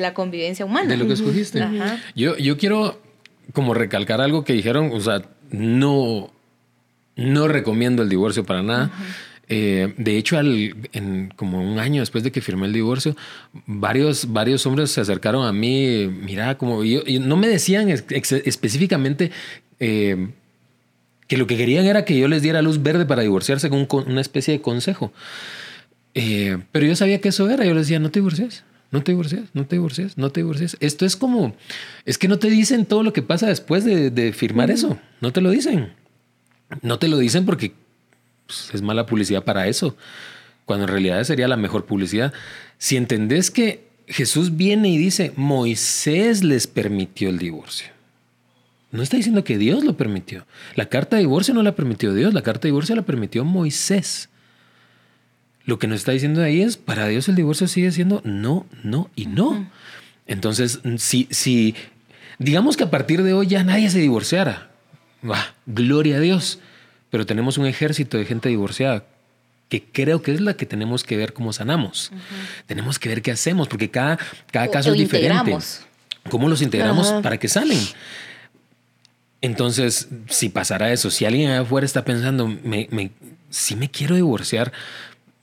[0.00, 0.88] la, convivencia humana.
[0.88, 1.66] De lo que escogiste.
[2.14, 3.00] Yo, yo quiero
[3.52, 6.30] como recalcar algo que dijeron, o sea, no,
[7.16, 8.90] no recomiendo el divorcio para nada.
[9.48, 13.16] Eh, de hecho, al, en, como un año después de que firmé el divorcio,
[13.66, 19.30] varios, varios hombres se acercaron a mí, mira, como yo, no me decían específicamente
[19.80, 20.28] eh,
[21.26, 24.20] que lo que querían era que yo les diera luz verde para divorciarse con una
[24.20, 25.12] especie de consejo.
[26.14, 28.64] Eh, pero yo sabía que eso era, yo les decía, no te divorcies.
[28.90, 30.78] No te divorcies, no te divorcies, no te divorcies.
[30.80, 31.54] Esto es como,
[32.06, 34.98] es que no te dicen todo lo que pasa después de, de firmar eso.
[35.20, 35.92] No te lo dicen.
[36.80, 37.74] No te lo dicen porque
[38.48, 39.94] pues, es mala publicidad para eso,
[40.64, 42.32] cuando en realidad sería la mejor publicidad.
[42.78, 47.88] Si entendés que Jesús viene y dice, Moisés les permitió el divorcio.
[48.90, 50.46] No está diciendo que Dios lo permitió.
[50.74, 54.30] La carta de divorcio no la permitió Dios, la carta de divorcio la permitió Moisés.
[55.66, 59.10] Lo que nos está diciendo ahí es, para Dios el divorcio sigue siendo no, no
[59.14, 59.70] y no.
[60.26, 61.74] Entonces, si, si
[62.38, 64.70] digamos que a partir de hoy ya nadie se divorciara,
[65.66, 66.60] gloria a Dios
[67.10, 69.04] pero tenemos un ejército de gente divorciada
[69.68, 72.10] que creo que es la que tenemos que ver cómo sanamos.
[72.66, 74.18] Tenemos que ver qué hacemos, porque cada,
[74.50, 75.56] cada caso es diferente.
[76.30, 77.78] ¿Cómo los integramos para que salen?
[79.40, 83.10] Entonces, si pasara eso, si alguien afuera está pensando, me, me,
[83.50, 84.72] si me quiero divorciar,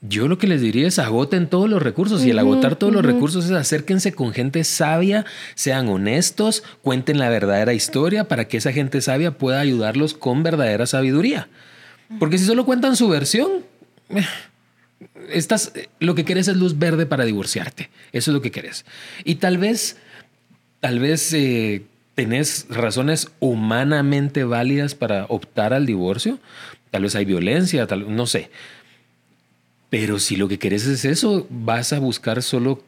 [0.08, 3.04] yo lo que les diría es agoten todos los recursos y el agotar todos los
[3.04, 8.72] recursos es acérquense con gente sabia, sean honestos, cuenten la verdadera historia para que esa
[8.72, 11.48] gente sabia pueda ayudarlos con verdadera sabiduría.
[12.18, 13.64] Porque si solo cuentan su versión,
[14.10, 14.24] eh,
[15.30, 17.90] estás, lo que quieres es luz verde para divorciarte.
[18.12, 18.84] Eso es lo que quieres.
[19.24, 19.96] Y tal vez,
[20.80, 21.82] tal vez eh,
[22.14, 26.38] tenés razones humanamente válidas para optar al divorcio.
[26.90, 28.50] Tal vez hay violencia, tal, no sé.
[29.90, 32.82] Pero si lo que querés es eso, vas a buscar solo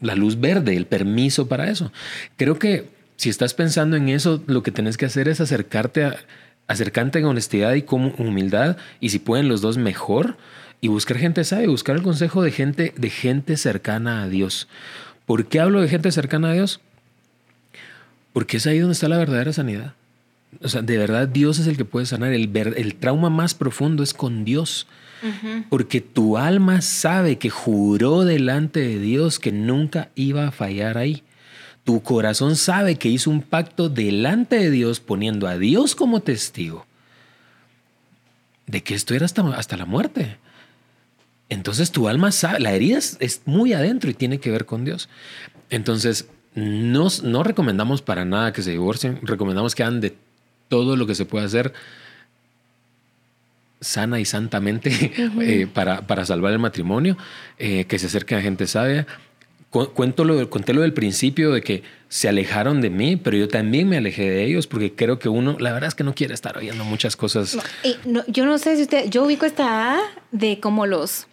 [0.00, 1.92] la luz verde, el permiso para eso.
[2.36, 6.16] Creo que si estás pensando en eso, lo que tenés que hacer es acercarte a,
[6.68, 10.36] acercarte en honestidad y con humildad, y si pueden los dos mejor,
[10.80, 14.68] y buscar gente sabe, buscar el consejo de gente, de gente cercana a Dios.
[15.24, 16.80] ¿Por qué hablo de gente cercana a Dios?
[18.32, 19.94] Porque es ahí donde está la verdadera sanidad.
[20.60, 22.32] O sea, de verdad Dios es el que puede sanar.
[22.32, 24.86] El, el trauma más profundo es con Dios.
[25.68, 31.22] Porque tu alma sabe que juró delante de Dios que nunca iba a fallar ahí.
[31.84, 36.86] Tu corazón sabe que hizo un pacto delante de Dios poniendo a Dios como testigo
[38.66, 40.38] de que esto era hasta, hasta la muerte.
[41.48, 45.08] entonces tu alma sabe, la herida es, muy adentro y tiene que ver con Dios.
[45.70, 50.16] Entonces, no, no recomendamos para nada que se divorcien, recomendamos que hagan de
[50.68, 51.72] todo lo que se puede hacer
[53.86, 57.16] sana y santamente eh, para, para, salvar el matrimonio,
[57.58, 59.06] eh, que se acerquen a gente sabia.
[59.70, 63.88] Cuento lo, conté lo del principio de que se alejaron de mí, pero yo también
[63.88, 66.56] me alejé de ellos porque creo que uno, la verdad es que no quiere estar
[66.56, 67.58] oyendo muchas cosas.
[68.28, 69.98] yo no sé si usted, yo ubico esta
[70.30, 71.26] de como los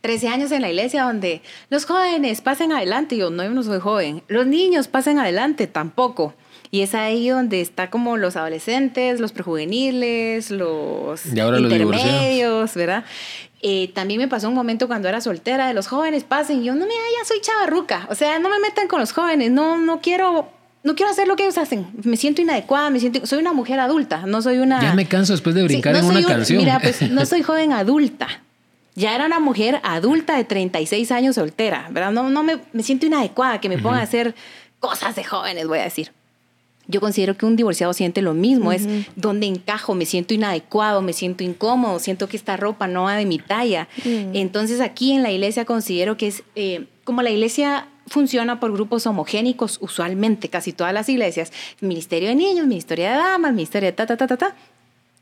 [0.00, 3.16] 13 años en la iglesia donde los jóvenes pasen adelante.
[3.16, 4.22] Yo no, yo no soy joven.
[4.28, 6.34] Los niños pasen adelante, tampoco.
[6.72, 13.04] Y es ahí donde está como los adolescentes, los prejuveniles, los intermedios, ¿verdad?
[13.62, 16.62] Eh, también me pasó un momento cuando era soltera de los jóvenes pasen.
[16.62, 18.06] Y yo no me, ya soy chavarruca.
[18.08, 19.50] O sea, no me metan con los jóvenes.
[19.50, 20.48] No, no quiero
[20.82, 21.86] no quiero hacer lo que ellos hacen.
[22.04, 23.26] Me siento inadecuada, me siento.
[23.26, 24.80] Soy una mujer adulta, no soy una.
[24.80, 26.58] Ya me canso después de brincar en una canción.
[26.58, 28.28] Mira, pues no soy joven adulta.
[28.94, 32.12] Ya era una mujer adulta de 36 años soltera, ¿verdad?
[32.12, 34.34] No, no me, me siento inadecuada que me ponga a hacer
[34.78, 36.12] cosas de jóvenes, voy a decir.
[36.86, 41.12] Yo considero que un divorciado siente lo mismo, es donde encajo, me siento inadecuado, me
[41.12, 43.88] siento incómodo, siento que esta ropa no va de mi talla.
[44.04, 49.06] Entonces aquí en la iglesia considero que es, eh, como la iglesia funciona por grupos
[49.06, 54.06] homogénicos usualmente, casi todas las iglesias, ministerio de niños, ministerio de damas, ministerio de ta,
[54.06, 54.56] ta, ta, ta, ta.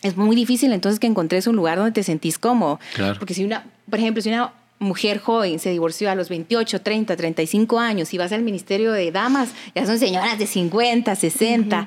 [0.01, 2.81] Es muy difícil entonces que encontres un lugar donde te sentís cómodo.
[3.19, 7.17] Porque si una, por ejemplo, si una mujer joven se divorció a los 28, 30,
[7.17, 11.87] 35 años y vas al Ministerio de Damas, ya son señoras de 50, 60.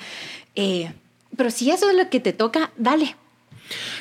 [0.56, 0.92] Eh,
[1.38, 3.16] pero si eso es lo que te toca, dale.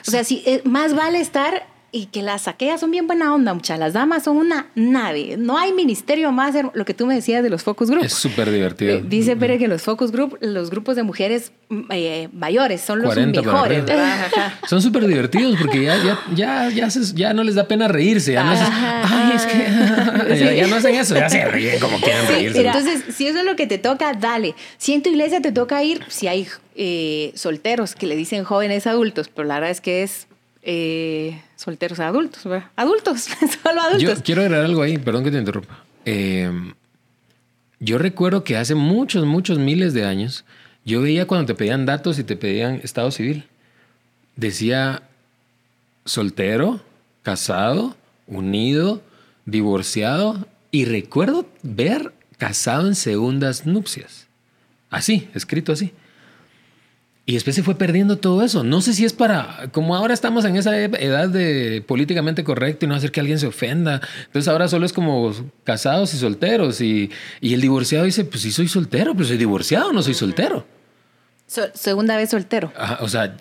[0.07, 3.53] O sea, si eh, más vale estar y que las aquellas son bien buena onda,
[3.53, 3.79] muchas.
[3.79, 5.37] Las damas son una nave.
[5.37, 8.05] No hay ministerio más, lo que tú me decías de los focus group.
[8.05, 8.99] Es súper divertido.
[8.99, 13.03] Eh, dice Pérez que los focus group, los grupos de mujeres mm, eh, mayores, son
[13.03, 13.85] los mejores.
[14.69, 18.33] son súper divertidos porque ya, ya, ya, ya, ya, no les da pena reírse.
[18.33, 22.67] Ya no, Ay, es que ya, no hacen eso, ya se ríen como quieran reírse.
[22.67, 24.55] entonces, si eso es lo que te toca, dale.
[24.79, 28.87] Si en tu iglesia te toca ir, si hay eh, solteros que le dicen jóvenes
[28.87, 30.29] adultos, pero la verdad es que es
[30.63, 32.47] eh, solteros adultos,
[32.77, 33.29] adultos,
[33.63, 34.03] solo adultos.
[34.03, 35.85] Yo quiero agregar algo ahí, perdón que te interrumpa.
[36.05, 36.75] Em,
[37.79, 40.45] yo recuerdo que hace muchos, muchos miles de años,
[40.85, 43.47] yo veía cuando te pedían datos y te pedían estado civil,
[44.37, 45.03] decía
[46.05, 46.81] soltero,
[47.23, 47.97] casado,
[48.27, 49.03] unido,
[49.45, 54.29] divorciado, y recuerdo ver casado en segundas nupcias.
[54.89, 55.93] Así, escrito así.
[57.31, 58.65] Y después se fue perdiendo todo eso.
[58.65, 62.89] No sé si es para, como ahora estamos en esa edad de políticamente correcto y
[62.89, 64.01] no hacer que alguien se ofenda.
[64.27, 66.81] Entonces ahora solo es como casados y solteros.
[66.81, 67.09] Y,
[67.41, 70.67] y el divorciado dice, pues sí soy soltero, pero soy divorciado, no soy soltero
[71.75, 72.73] segunda vez soltero.
[73.01, 73.37] o sea,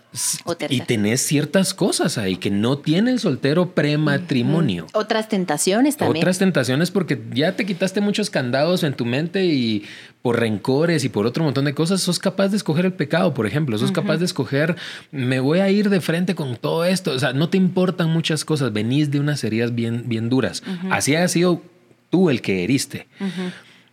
[0.70, 4.88] y tenés ciertas cosas ahí que no tiene el soltero prematrimonio.
[4.94, 6.24] Otras tentaciones también.
[6.24, 9.86] Otras tentaciones porque ya te quitaste muchos candados en tu mente y
[10.22, 13.48] por rencores y por otro montón de cosas, sos capaz de escoger el pecado, por
[13.48, 13.78] ejemplo.
[13.78, 14.76] Sos capaz de escoger,
[15.12, 17.12] me voy a ir de frente con todo esto.
[17.12, 18.74] O sea, no te importan muchas cosas.
[18.74, 20.62] Venís de unas heridas bien, bien duras.
[20.92, 21.62] Así ha sido
[22.10, 23.08] tú el que heriste.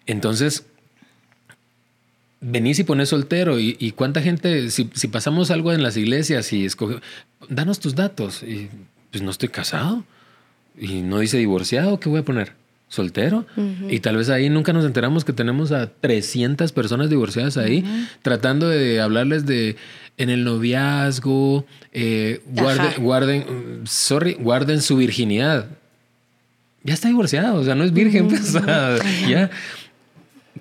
[0.07, 0.67] Entonces,
[2.41, 7.01] venís y pones soltero y, cuánta gente, si, pasamos algo en las iglesias y escoge,
[7.49, 8.43] danos tus datos.
[8.43, 8.69] Y
[9.13, 10.05] pues no estoy casado
[10.77, 12.53] y no dice divorciado, ¿qué voy a poner?
[12.89, 13.47] Soltero.
[13.89, 17.85] Y tal vez ahí nunca nos enteramos que tenemos a 300 personas divorciadas ahí,
[18.23, 19.77] tratando de hablarles de
[20.19, 25.69] en el noviazgo, eh, guarden, guarden, sorry, guarden su virginidad.
[26.85, 28.53] Ya está divorciado, o sea, no es virgen, pues,
[29.29, 29.51] ya.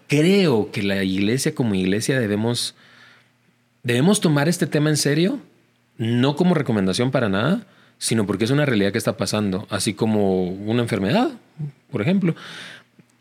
[0.07, 2.75] Creo que la iglesia como iglesia debemos,
[3.83, 5.39] debemos tomar este tema en serio,
[5.97, 7.65] no como recomendación para nada,
[7.97, 11.29] sino porque es una realidad que está pasando, así como una enfermedad,
[11.95, 12.35] por ejemplo,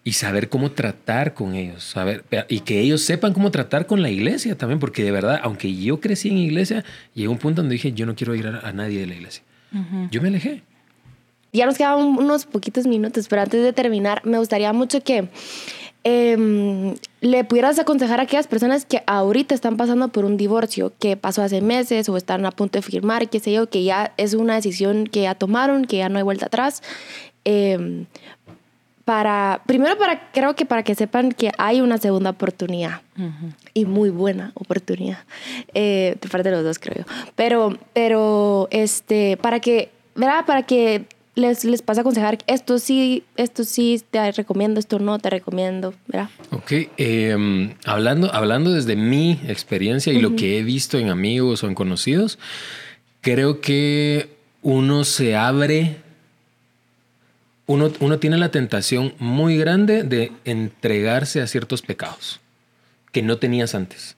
[0.03, 4.11] y saber cómo tratar con ellos, saber, y que ellos sepan cómo tratar con la
[4.11, 6.85] iglesia también, porque de verdad, aunque yo crecí en iglesia,
[7.15, 9.45] llegó un punto donde dije, yo no quiero ir a, nadie de la iglesia.
[10.11, 10.65] Yo me alejé.
[11.53, 15.29] Ya nos quedaban unos poquitos minutos, pero antes de terminar, me gustaría mucho que
[16.07, 21.17] Em, le pudieras aconsejar a aquellas personas que ahorita están pasando por un divorcio, que
[21.17, 24.35] pasó hace meses o están a punto de firmar, qué sé yo, que ya es
[24.35, 26.83] una decisión que ya tomaron, que ya no hay vuelta atrás.
[27.45, 28.05] Em,
[29.05, 33.03] para, primero para, creo que para que sepan que hay una segunda oportunidad
[33.75, 35.19] y muy buena oportunidad
[35.75, 37.13] eh, de parte de los dos, creo yo.
[37.35, 40.47] Pero, pero, este, para que, ¿verdad?
[40.47, 45.19] Para que les, les pasa a aconsejar esto sí, esto sí te recomiendo, esto no
[45.19, 46.31] te recomiendo, ¿verdad?
[46.51, 51.67] Ok, em, hablando, hablando desde mi experiencia y lo que he visto en amigos o
[51.67, 52.39] en conocidos,
[53.21, 54.31] creo que
[54.63, 56.04] uno se abre
[57.67, 62.41] uno, uno tiene la tentación muy grande de entregarse a ciertos pecados
[63.13, 64.17] que no tenías antes.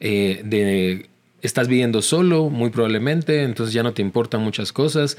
[0.00, 1.08] Eh, de
[1.42, 5.16] estás viviendo solo, muy probablemente, entonces ya no te importan muchas cosas.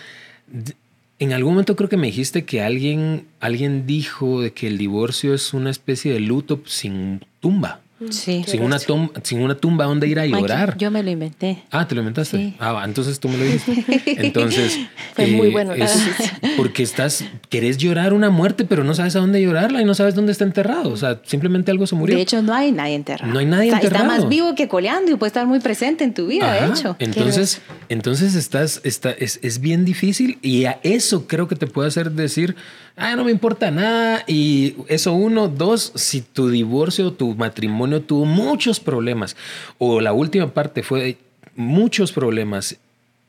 [1.20, 5.34] En algún momento creo que me dijiste que alguien, alguien dijo de que el divorcio
[5.34, 7.82] es una especie de luto sin tumba.
[8.12, 8.44] Sí.
[8.48, 10.78] Sin una, tumba, sin una tumba donde ir a llorar.
[10.78, 11.63] yo me lo inventé.
[11.72, 12.54] Ah, ¿te lo inventaste?
[12.60, 14.04] Ah, entonces tú me lo dijiste.
[14.26, 14.80] Entonces...
[15.13, 15.74] Fue muy eh, bueno.
[16.58, 20.16] porque estás, querés llorar una muerte, pero no sabes a dónde llorarla y no sabes
[20.16, 20.89] dónde está enterrado.
[20.89, 22.16] O sea, simplemente algo se murió.
[22.16, 23.32] De hecho, no hay nadie enterrado.
[23.32, 24.06] No hay nadie enterrado.
[24.06, 26.96] Está más vivo que coleando y puede estar muy presente en tu vida, de hecho.
[27.00, 31.88] Entonces, entonces estás, está, es, es bien difícil y a eso creo que te puede
[31.88, 32.56] hacer decir
[32.95, 34.23] ah, no me importa nada.
[34.27, 39.36] Y eso uno, dos, si tu divorcio o tu matrimonio tuvo muchos problemas,
[39.77, 41.17] o la última parte fue
[41.56, 42.77] muchos problemas,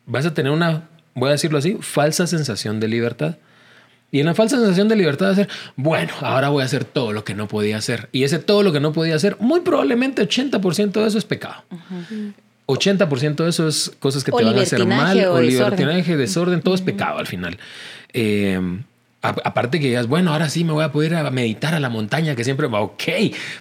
[0.07, 3.37] vas a tener una, voy a decirlo así, falsa sensación de libertad.
[4.11, 7.12] Y en la falsa sensación de libertad de ser, bueno, ahora voy a hacer todo
[7.12, 8.09] lo que no podía hacer.
[8.12, 11.64] Y ese todo lo que no podía hacer, muy probablemente 80% de eso es pecado.
[12.66, 16.77] 80% de eso es cosas que te van a hacer mal, o, libertinaje, desorden, todo
[16.77, 17.59] es pecado al final.
[18.12, 18.61] Eh,
[19.25, 22.45] Aparte que digas, bueno, ahora sí me voy a poder meditar a la montaña, que
[22.45, 23.03] siempre va, ok,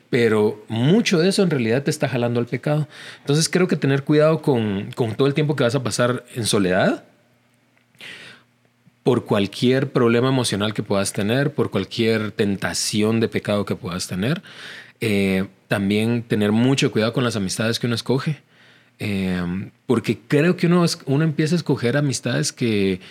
[0.10, 2.88] pero mucho de eso en realidad te está jalando al pecado.
[3.20, 6.46] Entonces creo que tener cuidado con, con todo el tiempo que vas a pasar en
[6.46, 7.06] soledad,
[9.04, 14.42] por cualquier problema emocional que puedas tener, por cualquier tentación de pecado que puedas tener.
[15.02, 18.42] Eh, también tener mucho cuidado con las amistades que uno escoge,
[19.00, 19.42] eh,
[19.86, 23.02] porque creo que uno, uno empieza a escoger amistades que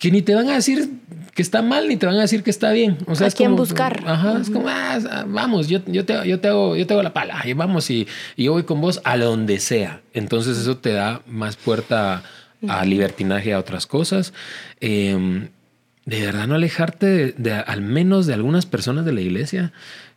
[0.00, 0.90] que ni te van a decir
[1.34, 2.98] que está mal ni te van a decir que está bien.
[3.06, 4.02] O sea, ¿A es quién como, buscar?
[4.06, 7.12] Ajá, es como, ah, vamos, yo, yo, te, yo, te hago, yo te hago la
[7.12, 10.00] pala y vamos y, y, yo voy con vos a donde sea.
[10.14, 12.22] Entonces eso te da más puerta
[12.66, 14.32] a libertinaje, a otras cosas.
[14.80, 15.48] Em,
[16.06, 19.72] de verdad no alejarte de, al menos de algunas personas de la iglesia.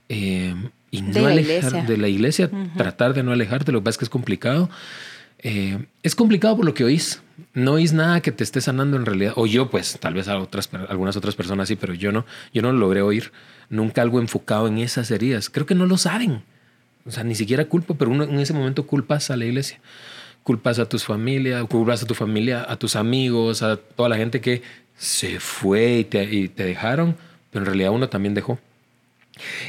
[0.08, 3.96] Em, y no de alejar de la iglesia, tratar de no alejarte, lo que pasa
[3.96, 4.69] es que es complicado.
[5.39, 7.22] Eh, es complicado por lo que oís.
[7.54, 9.34] No oís nada que te esté sanando en realidad.
[9.36, 12.26] O yo, pues, tal vez a otras, algunas otras personas sí, pero yo no.
[12.54, 13.32] Yo no lo logré oír.
[13.69, 15.50] Nunca algo enfocado en esas heridas.
[15.50, 16.43] Creo que no lo saben.
[17.06, 19.80] O sea, ni siquiera culpo, pero uno en ese momento culpas a la iglesia.
[20.43, 24.41] Culpas a tus familias, culpas a tu familia, a tus amigos, a toda la gente
[24.41, 24.62] que
[24.98, 27.15] se fue y te, y te dejaron,
[27.52, 28.60] pero en realidad uno también dejó.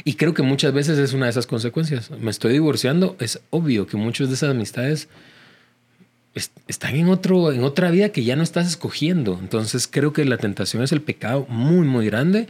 [0.03, 2.11] Y creo que muchas veces es una de esas consecuencias.
[2.11, 5.07] Me estoy divorciando, es obvio que muchas de esas amistades
[6.35, 9.37] están en, otro, en otra vida que ya no estás escogiendo.
[9.41, 12.47] Entonces creo que la tentación es el pecado muy, muy grande.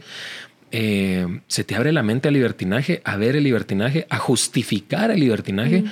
[0.72, 5.20] Eh, se te abre la mente al libertinaje, a ver el libertinaje, a justificar el
[5.20, 5.84] libertinaje.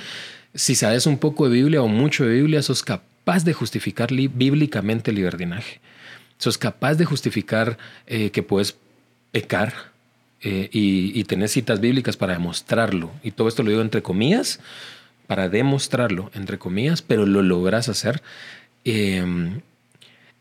[0.53, 5.11] Si sabes un poco de Biblia o mucho de Biblia, sos capaz de justificar bíblicamente
[5.11, 5.79] el libertinaje.
[6.37, 7.77] Sos capaz de justificar
[8.07, 8.75] eh, que puedes
[9.31, 9.73] pecar
[10.41, 13.11] eh, y, y tener citas bíblicas para demostrarlo.
[13.23, 14.59] Y todo esto lo digo entre comillas,
[15.27, 18.21] para demostrarlo, entre comillas, pero lo logras hacer.
[18.83, 19.61] Em,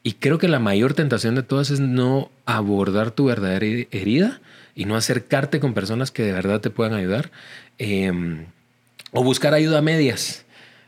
[0.03, 4.40] y creo que la mayor tentación de todas es no abordar tu verdadera herida
[4.75, 7.31] y no acercarte con personas que de verdad te puedan ayudar.
[7.79, 8.47] Em,
[9.12, 10.44] o buscar ayuda a medias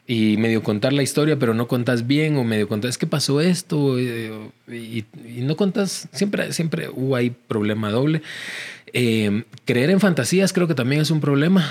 [0.07, 3.41] y medio contar la historia, pero no contas bien, o medio contas, es que pasó
[3.41, 5.05] esto, eh, y,
[5.43, 8.23] no contas, siempre, siempre hubo ahí problema doble.
[8.93, 11.71] Eh, creer en fantasías creo que también es un problema.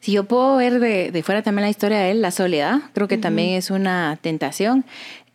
[0.00, 3.18] Si yo puedo ver de, fuera también la historia de él, la soledad, creo que
[3.18, 4.84] también es una tentación.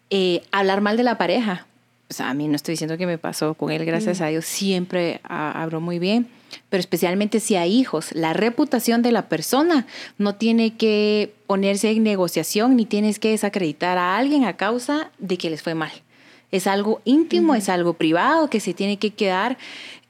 [0.09, 1.67] Eh, hablar mal de la pareja.
[2.09, 4.43] O sea, a mí no estoy diciendo que me pasó con él, gracias a Dios,
[4.43, 6.27] siempre habló muy bien,
[6.69, 12.03] pero especialmente si hay hijos, la reputación de la persona no tiene que ponerse en
[12.03, 15.91] negociación ni tienes que desacreditar a alguien a causa de que les fue mal.
[16.51, 19.57] Es algo íntimo, es algo privado que se tiene que quedar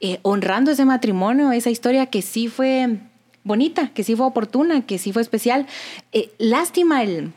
[0.04, 2.98] eh, honrando ese matrimonio, esa historia que sí fue
[3.44, 5.66] bonita, que sí fue oportuna, que sí fue especial.
[6.10, 7.32] Eh, lástima el,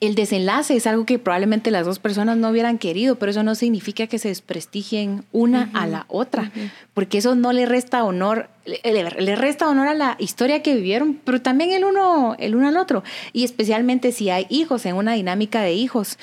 [0.00, 3.56] el desenlace, es algo que probablemente las dos personas no hubieran querido, pero eso no
[3.56, 6.52] significa que se desprestigien una a la otra,
[6.94, 11.42] porque eso no le resta honor, le, resta honor a la historia que vivieron, pero
[11.42, 15.62] también el uno, el uno al otro, y especialmente si hay hijos, en una dinámica
[15.62, 16.16] de hijos.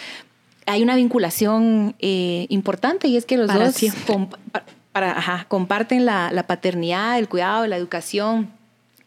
[0.68, 3.76] Hay una vinculación eh, importante y es que los dos
[4.52, 4.66] para,
[5.48, 8.52] comparten la, paternidad, el cuidado, la educación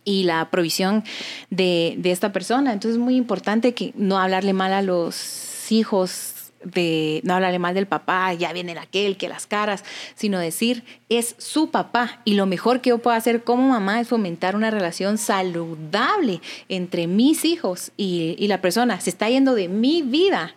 [0.05, 1.05] y la provisión
[1.51, 2.73] de, esta persona.
[2.73, 6.35] Entonces es muy importante que no hablarle mal a los hijos
[6.65, 9.85] de no hablarle mal del papá, ya viene aquel, que las caras,
[10.17, 14.09] sino decir, es su papá y lo mejor que yo puedo hacer como mamá es
[14.09, 19.01] fomentar una relación saludable entre mis hijos y, y la persona.
[19.01, 20.53] Se está yendo de mi vida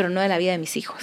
[0.00, 0.98] pero no de la vida de mis hijos.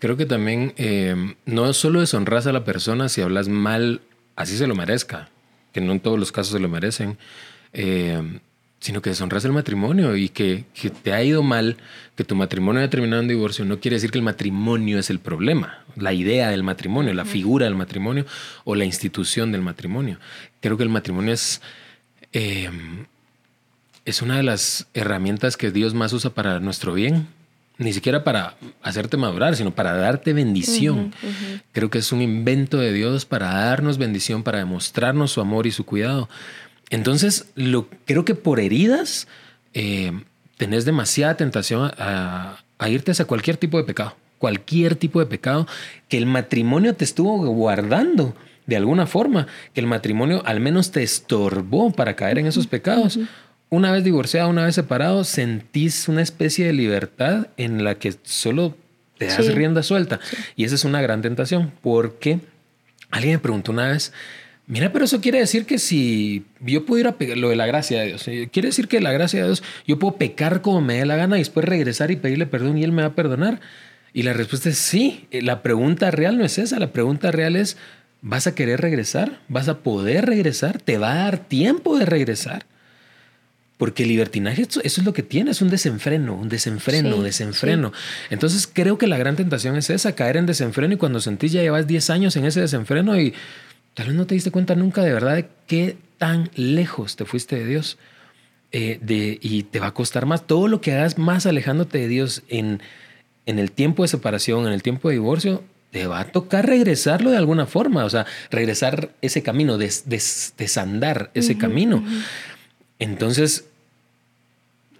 [0.00, 4.02] Creo que también eh, no solo deshonras a la persona si hablas mal,
[4.36, 5.30] así se lo merezca,
[5.72, 7.16] que no en todos los casos se lo merecen,
[7.72, 8.20] eh,
[8.80, 11.78] sino que deshonras el matrimonio y que, que, te ha ido mal,
[12.16, 15.20] que tu matrimonio haya terminado en divorcio, no quiere decir que el matrimonio es el
[15.20, 18.26] problema, la idea del matrimonio, la figura del matrimonio
[18.64, 20.18] o la institución del matrimonio.
[20.60, 21.62] Creo que el matrimonio es...
[22.34, 22.68] Eh,
[24.04, 27.26] es una de las herramientas que Dios más usa para nuestro bien
[27.76, 31.12] ni siquiera para hacerte madurar, sino para darte bendición.
[31.72, 35.72] Creo que es un invento de Dios para darnos bendición, para demostrarnos su amor y
[35.72, 36.28] su cuidado.
[36.90, 39.26] Entonces, lo, creo que por heridas
[39.72, 40.12] eh,
[40.56, 45.66] tenés demasiada tentación a, a irte hacia cualquier tipo de pecado, cualquier tipo de pecado
[46.08, 51.02] que el matrimonio te estuvo guardando de alguna forma, que el matrimonio al menos te
[51.02, 53.18] estorbó para caer en esos pecados
[53.74, 58.76] una vez divorciado, una vez separado, sentís una especie de libertad en la que solo
[59.18, 60.20] te das rienda suelta.
[60.56, 62.40] Y esa es una gran tentación, porque
[63.10, 64.12] alguien me preguntó una vez,
[64.66, 68.06] mira, pero eso quiere decir que si yo pudiera pegar lo de la gracia de
[68.06, 71.06] Dios, eh, quiere decir que la gracia de Dios, yo puedo pecar como me dé
[71.06, 73.60] la gana y después regresar y pedirle perdón y Él me va a perdonar.
[74.12, 75.26] Y la respuesta es sí.
[75.32, 77.76] Eh, la pregunta real no es esa, la pregunta real es,
[78.20, 79.40] ¿vas a querer regresar?
[79.48, 80.80] ¿Vas a poder regresar?
[80.80, 82.64] ¿Te va a dar tiempo de regresar?
[83.76, 87.92] Porque el libertinaje, eso es lo que tiene, es un desenfreno, un desenfreno, desenfreno.
[88.30, 91.60] Entonces creo que la gran tentación es esa, caer en desenfreno y cuando sentís ya
[91.60, 93.34] llevas 10 años en ese desenfreno y
[93.94, 97.56] tal vez no te diste cuenta nunca de verdad de qué tan lejos te fuiste
[97.56, 97.98] de Dios.
[98.76, 100.48] Eh, de, y te va a costar más.
[100.48, 102.82] Todo lo que hagas más alejándote de Dios en,
[103.46, 105.62] en el tiempo de separación, en el tiempo de divorcio,
[105.94, 110.04] te va a tocar regresarlo de alguna forma, o sea, regresar ese camino, des,
[110.56, 112.04] desandar ese camino.
[112.98, 113.66] Entonces,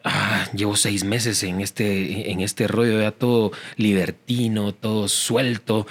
[0.04, 5.86] ah, llevo seis meses en este, en este rollo ya todo libertino, todo suelto.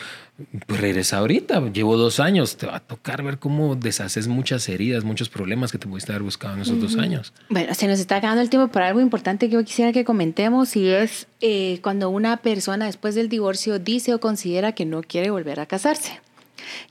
[0.65, 5.03] Pues regresa ahorita, llevo dos años, te va a tocar ver cómo deshaces muchas heridas,
[5.03, 7.33] muchos problemas que te pudiste haber buscado en esos dos años.
[7.49, 10.75] Bueno, se nos está acabando el tiempo para algo importante que yo quisiera que comentemos
[10.75, 15.29] y es eh, cuando una persona después del divorcio dice o considera que no quiere
[15.29, 16.19] volver a casarse.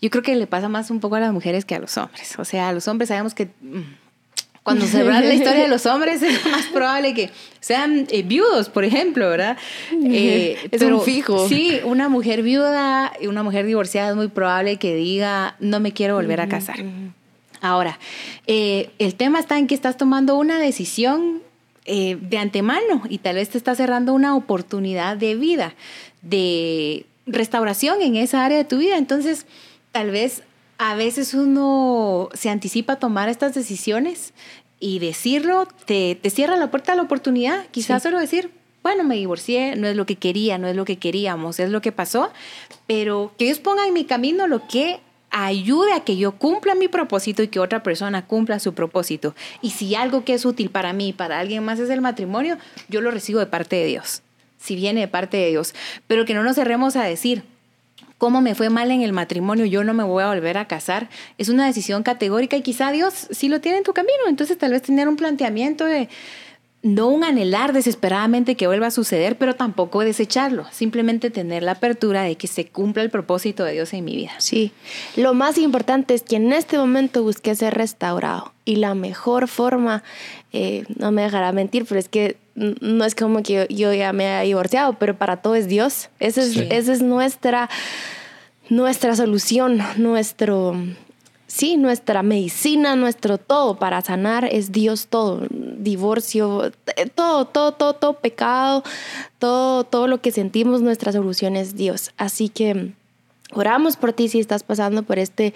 [0.00, 2.38] Yo creo que le pasa más un poco a las mujeres que a los hombres.
[2.38, 3.80] O sea, a los hombres sabemos que mm,
[4.62, 8.68] cuando se habla la historia de los hombres es más probable que sean eh, viudos,
[8.68, 9.56] por ejemplo, ¿verdad?
[10.04, 11.48] Eh, es un fijo.
[11.48, 15.92] Sí, una mujer viuda y una mujer divorciada es muy probable que diga, no me
[15.92, 16.76] quiero volver a casar.
[17.60, 17.98] Ahora,
[18.46, 21.42] eh, el tema está en que estás tomando una decisión
[21.84, 25.74] de antemano y tal vez te está cerrando una oportunidad de vida,
[26.22, 28.98] de restauración en esa área de tu vida.
[28.98, 29.46] Entonces,
[29.90, 30.44] tal vez
[30.78, 34.32] a veces uno se anticipa a tomar estas decisiones
[34.80, 37.66] y decirlo te, cierra la puerta a la oportunidad.
[37.70, 38.50] Quizás solo decir,
[38.82, 41.80] bueno, me divorcié, no es lo que quería, no es lo que queríamos, es lo
[41.80, 42.32] que pasó,
[42.88, 45.00] pero que Dios ponga en mi camino lo que
[45.30, 49.34] ayude a que yo cumpla mi propósito y que otra persona cumpla su propósito.
[49.62, 52.58] Y si algo que es útil para mí, para alguien más es el matrimonio,
[52.88, 54.22] yo lo recibo de parte de Dios,
[54.58, 55.74] si viene de parte de Dios.
[56.08, 57.44] Pero que no nos cerremos a decir,
[58.22, 61.08] cómo me fue mal en el matrimonio, yo no me voy a volver a casar,
[61.38, 64.28] es una decisión categórica y quizá Dios sí lo tiene en tu camino.
[64.28, 66.08] Entonces tal vez tener un planteamiento de
[66.82, 72.22] no un anhelar desesperadamente que vuelva a suceder, pero tampoco desecharlo, simplemente tener la apertura
[72.22, 74.34] de que se cumpla el propósito de Dios en mi vida.
[74.38, 74.70] Sí,
[75.16, 80.04] lo más importante es que en este momento busque ser restaurado y la mejor forma,
[80.52, 84.26] eh, no me dejará mentir, pero es que no es como que yo, ya me
[84.26, 86.10] haya divorciado, pero para todo es Dios.
[86.20, 87.70] Esa es, esa es nuestra,
[88.68, 90.76] nuestra solución, nuestro,
[91.46, 95.46] sí, nuestra medicina, nuestro todo para sanar es Dios todo.
[95.50, 98.82] Divorcio, eh, todo, todo, todo, todo pecado,
[99.38, 102.12] todo, todo lo que sentimos, nuestra solución es Dios.
[102.16, 102.92] Así que
[103.54, 105.52] Oramos por ti si estás pasando por este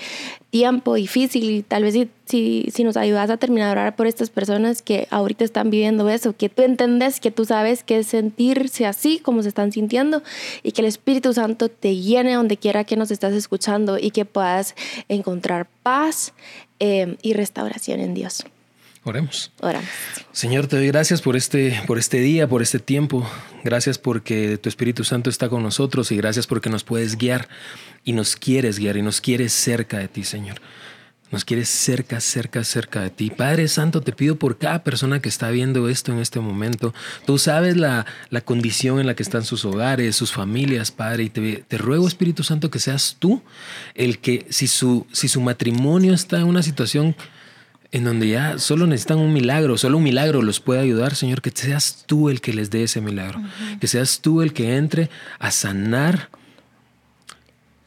[0.51, 1.95] tiempo difícil y tal vez
[2.27, 6.09] si, si, nos ayudas a terminar de orar por estas personas que ahorita están viviendo
[6.11, 10.23] eso, que tú entiendes, que tú sabes que es sentirse así como se están sintiendo
[10.63, 14.25] y que el Espíritu Santo te llene donde quiera que nos estás escuchando y que
[14.25, 14.75] puedas
[15.09, 16.35] encontrar paz
[16.81, 18.45] eh, y restauración en Dios.
[19.07, 19.53] Oremos.
[19.61, 19.89] Oramos.
[20.33, 23.25] Señor, te doy gracias por este, por este día, por este tiempo.
[23.63, 27.49] Gracias porque tu Espíritu Santo está con nosotros y gracias porque nos puedes guiar
[28.03, 30.57] y nos quieres guiar y nos quieres cerca de ti, Señor.
[31.31, 33.31] Nos quieres cerca, cerca, cerca de ti.
[33.31, 36.93] Padre Santo, te pido por cada persona que está viendo esto en este momento.
[37.27, 41.23] Tú sabes la, la condición en la que están sus hogares, sus familias, Padre.
[41.25, 43.41] Y te, te, ruego, Espíritu Santo, que seas tú
[43.95, 47.15] el que, si su, si su matrimonio está en una situación
[47.93, 51.51] en donde ya solo necesitan un milagro, solo un milagro los puede ayudar, Señor, que
[51.55, 53.41] seas tú el que les dé ese milagro,
[53.81, 56.31] que seas tú el que entre a sanar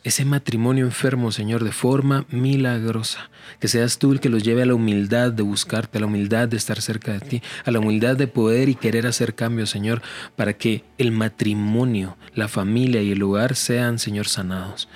[0.03, 3.29] ese matrimonio enfermo, Señor, de forma milagrosa.
[3.59, 6.47] Que seas tú el que los lleve a la humildad de buscarte, a la humildad
[6.47, 10.01] de estar cerca de ti, a la humildad de poder y querer hacer cambios, Señor,
[10.35, 14.87] para que el matrimonio, la familia y el hogar sean, Señor, sanados.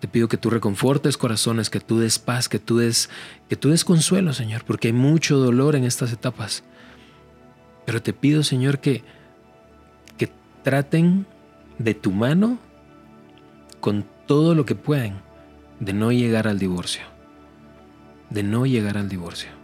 [0.00, 3.10] Te pido que tú reconfortes corazones, que tú des paz, que tú des,
[3.50, 6.64] que tú des consuelo, Señor, porque hay mucho dolor en estas etapas.
[7.84, 9.04] Pero te pido, Señor, que,
[10.16, 10.30] que
[10.62, 11.26] traten
[11.78, 12.58] de tu mano
[13.80, 15.20] con todo lo que pueden
[15.80, 17.02] de no llegar al divorcio.
[18.30, 19.59] De no llegar al divorcio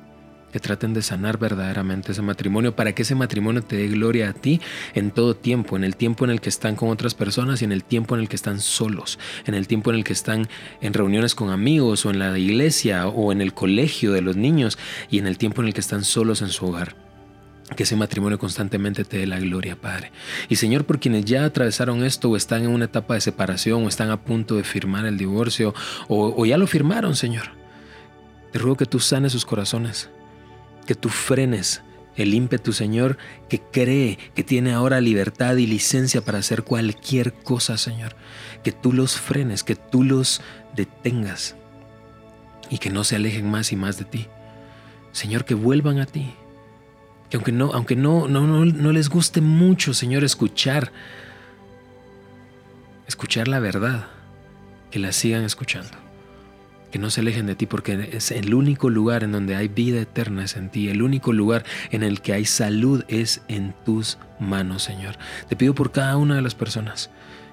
[0.57, 4.32] que traten de sanar verdaderamente ese matrimonio para que ese matrimonio te dé gloria a
[4.32, 4.59] ti
[4.94, 7.72] en todo tiempo, en el tiempo en el que están con otras personas y en
[7.72, 10.48] el tiempo en el que están solos, en el tiempo en el que están
[10.80, 14.78] en reuniones con amigos o en la iglesia o en el colegio de los niños
[15.11, 16.96] y en el tiempo en el que están solos en su hogar.
[17.76, 20.11] Que ese matrimonio constantemente te dé la gloria, Padre.
[20.48, 23.88] Y Señor, por quienes ya atravesaron esto o están en una etapa de separación o
[23.88, 25.74] están a punto de firmar el divorcio
[26.09, 27.50] o, ya lo firmaron, Señor,
[28.52, 30.09] te ruego que tú sanes sus corazones,
[30.87, 31.82] que tú frenes
[32.16, 33.18] el ímpetu, Señor,
[33.49, 38.16] que cree que tiene ahora libertad y licencia para hacer cualquier cosa, Señor.
[38.64, 40.41] Que tú los frenes, que tú los
[40.74, 41.57] detengas
[42.70, 44.28] y que no se alejen más y más de ti.
[45.12, 46.34] Señor, que vuelvan a ti.
[47.28, 50.93] Que aunque no, aunque no, no, no, no les guste mucho, Señor, escuchar,
[53.07, 54.07] escuchar la verdad,
[54.91, 56.05] que la sigan escuchando
[56.91, 60.01] que no se alejen de ti porque es el único lugar en donde hay vida
[60.01, 64.18] eterna es en ti, el único lugar en el que hay salud es en tus
[64.39, 65.16] manos, Señor.
[65.49, 67.11] Te pido por cada una de las personas.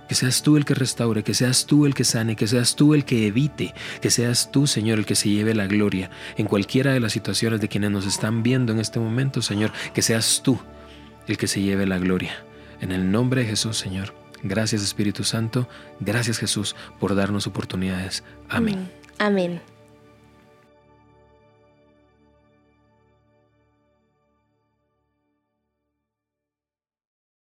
[0.08, 2.94] Que seas tú el que restaure, que seas tú el que sane, que seas tú
[2.94, 6.94] el que evite, que seas tú, Señor, el que se lleve la gloria en cualquiera
[6.94, 10.60] de las situaciones de quienes nos están viendo en este momento, Señor, que seas tú
[11.26, 12.44] el que se lleve la gloria.
[12.82, 14.14] En el nombre de Jesús, Señor.
[14.44, 15.70] Gracias Espíritu Santo,
[16.02, 18.26] gracias Jesús por darnos oportunidades.
[18.50, 19.03] Amén.
[19.20, 19.73] Amén.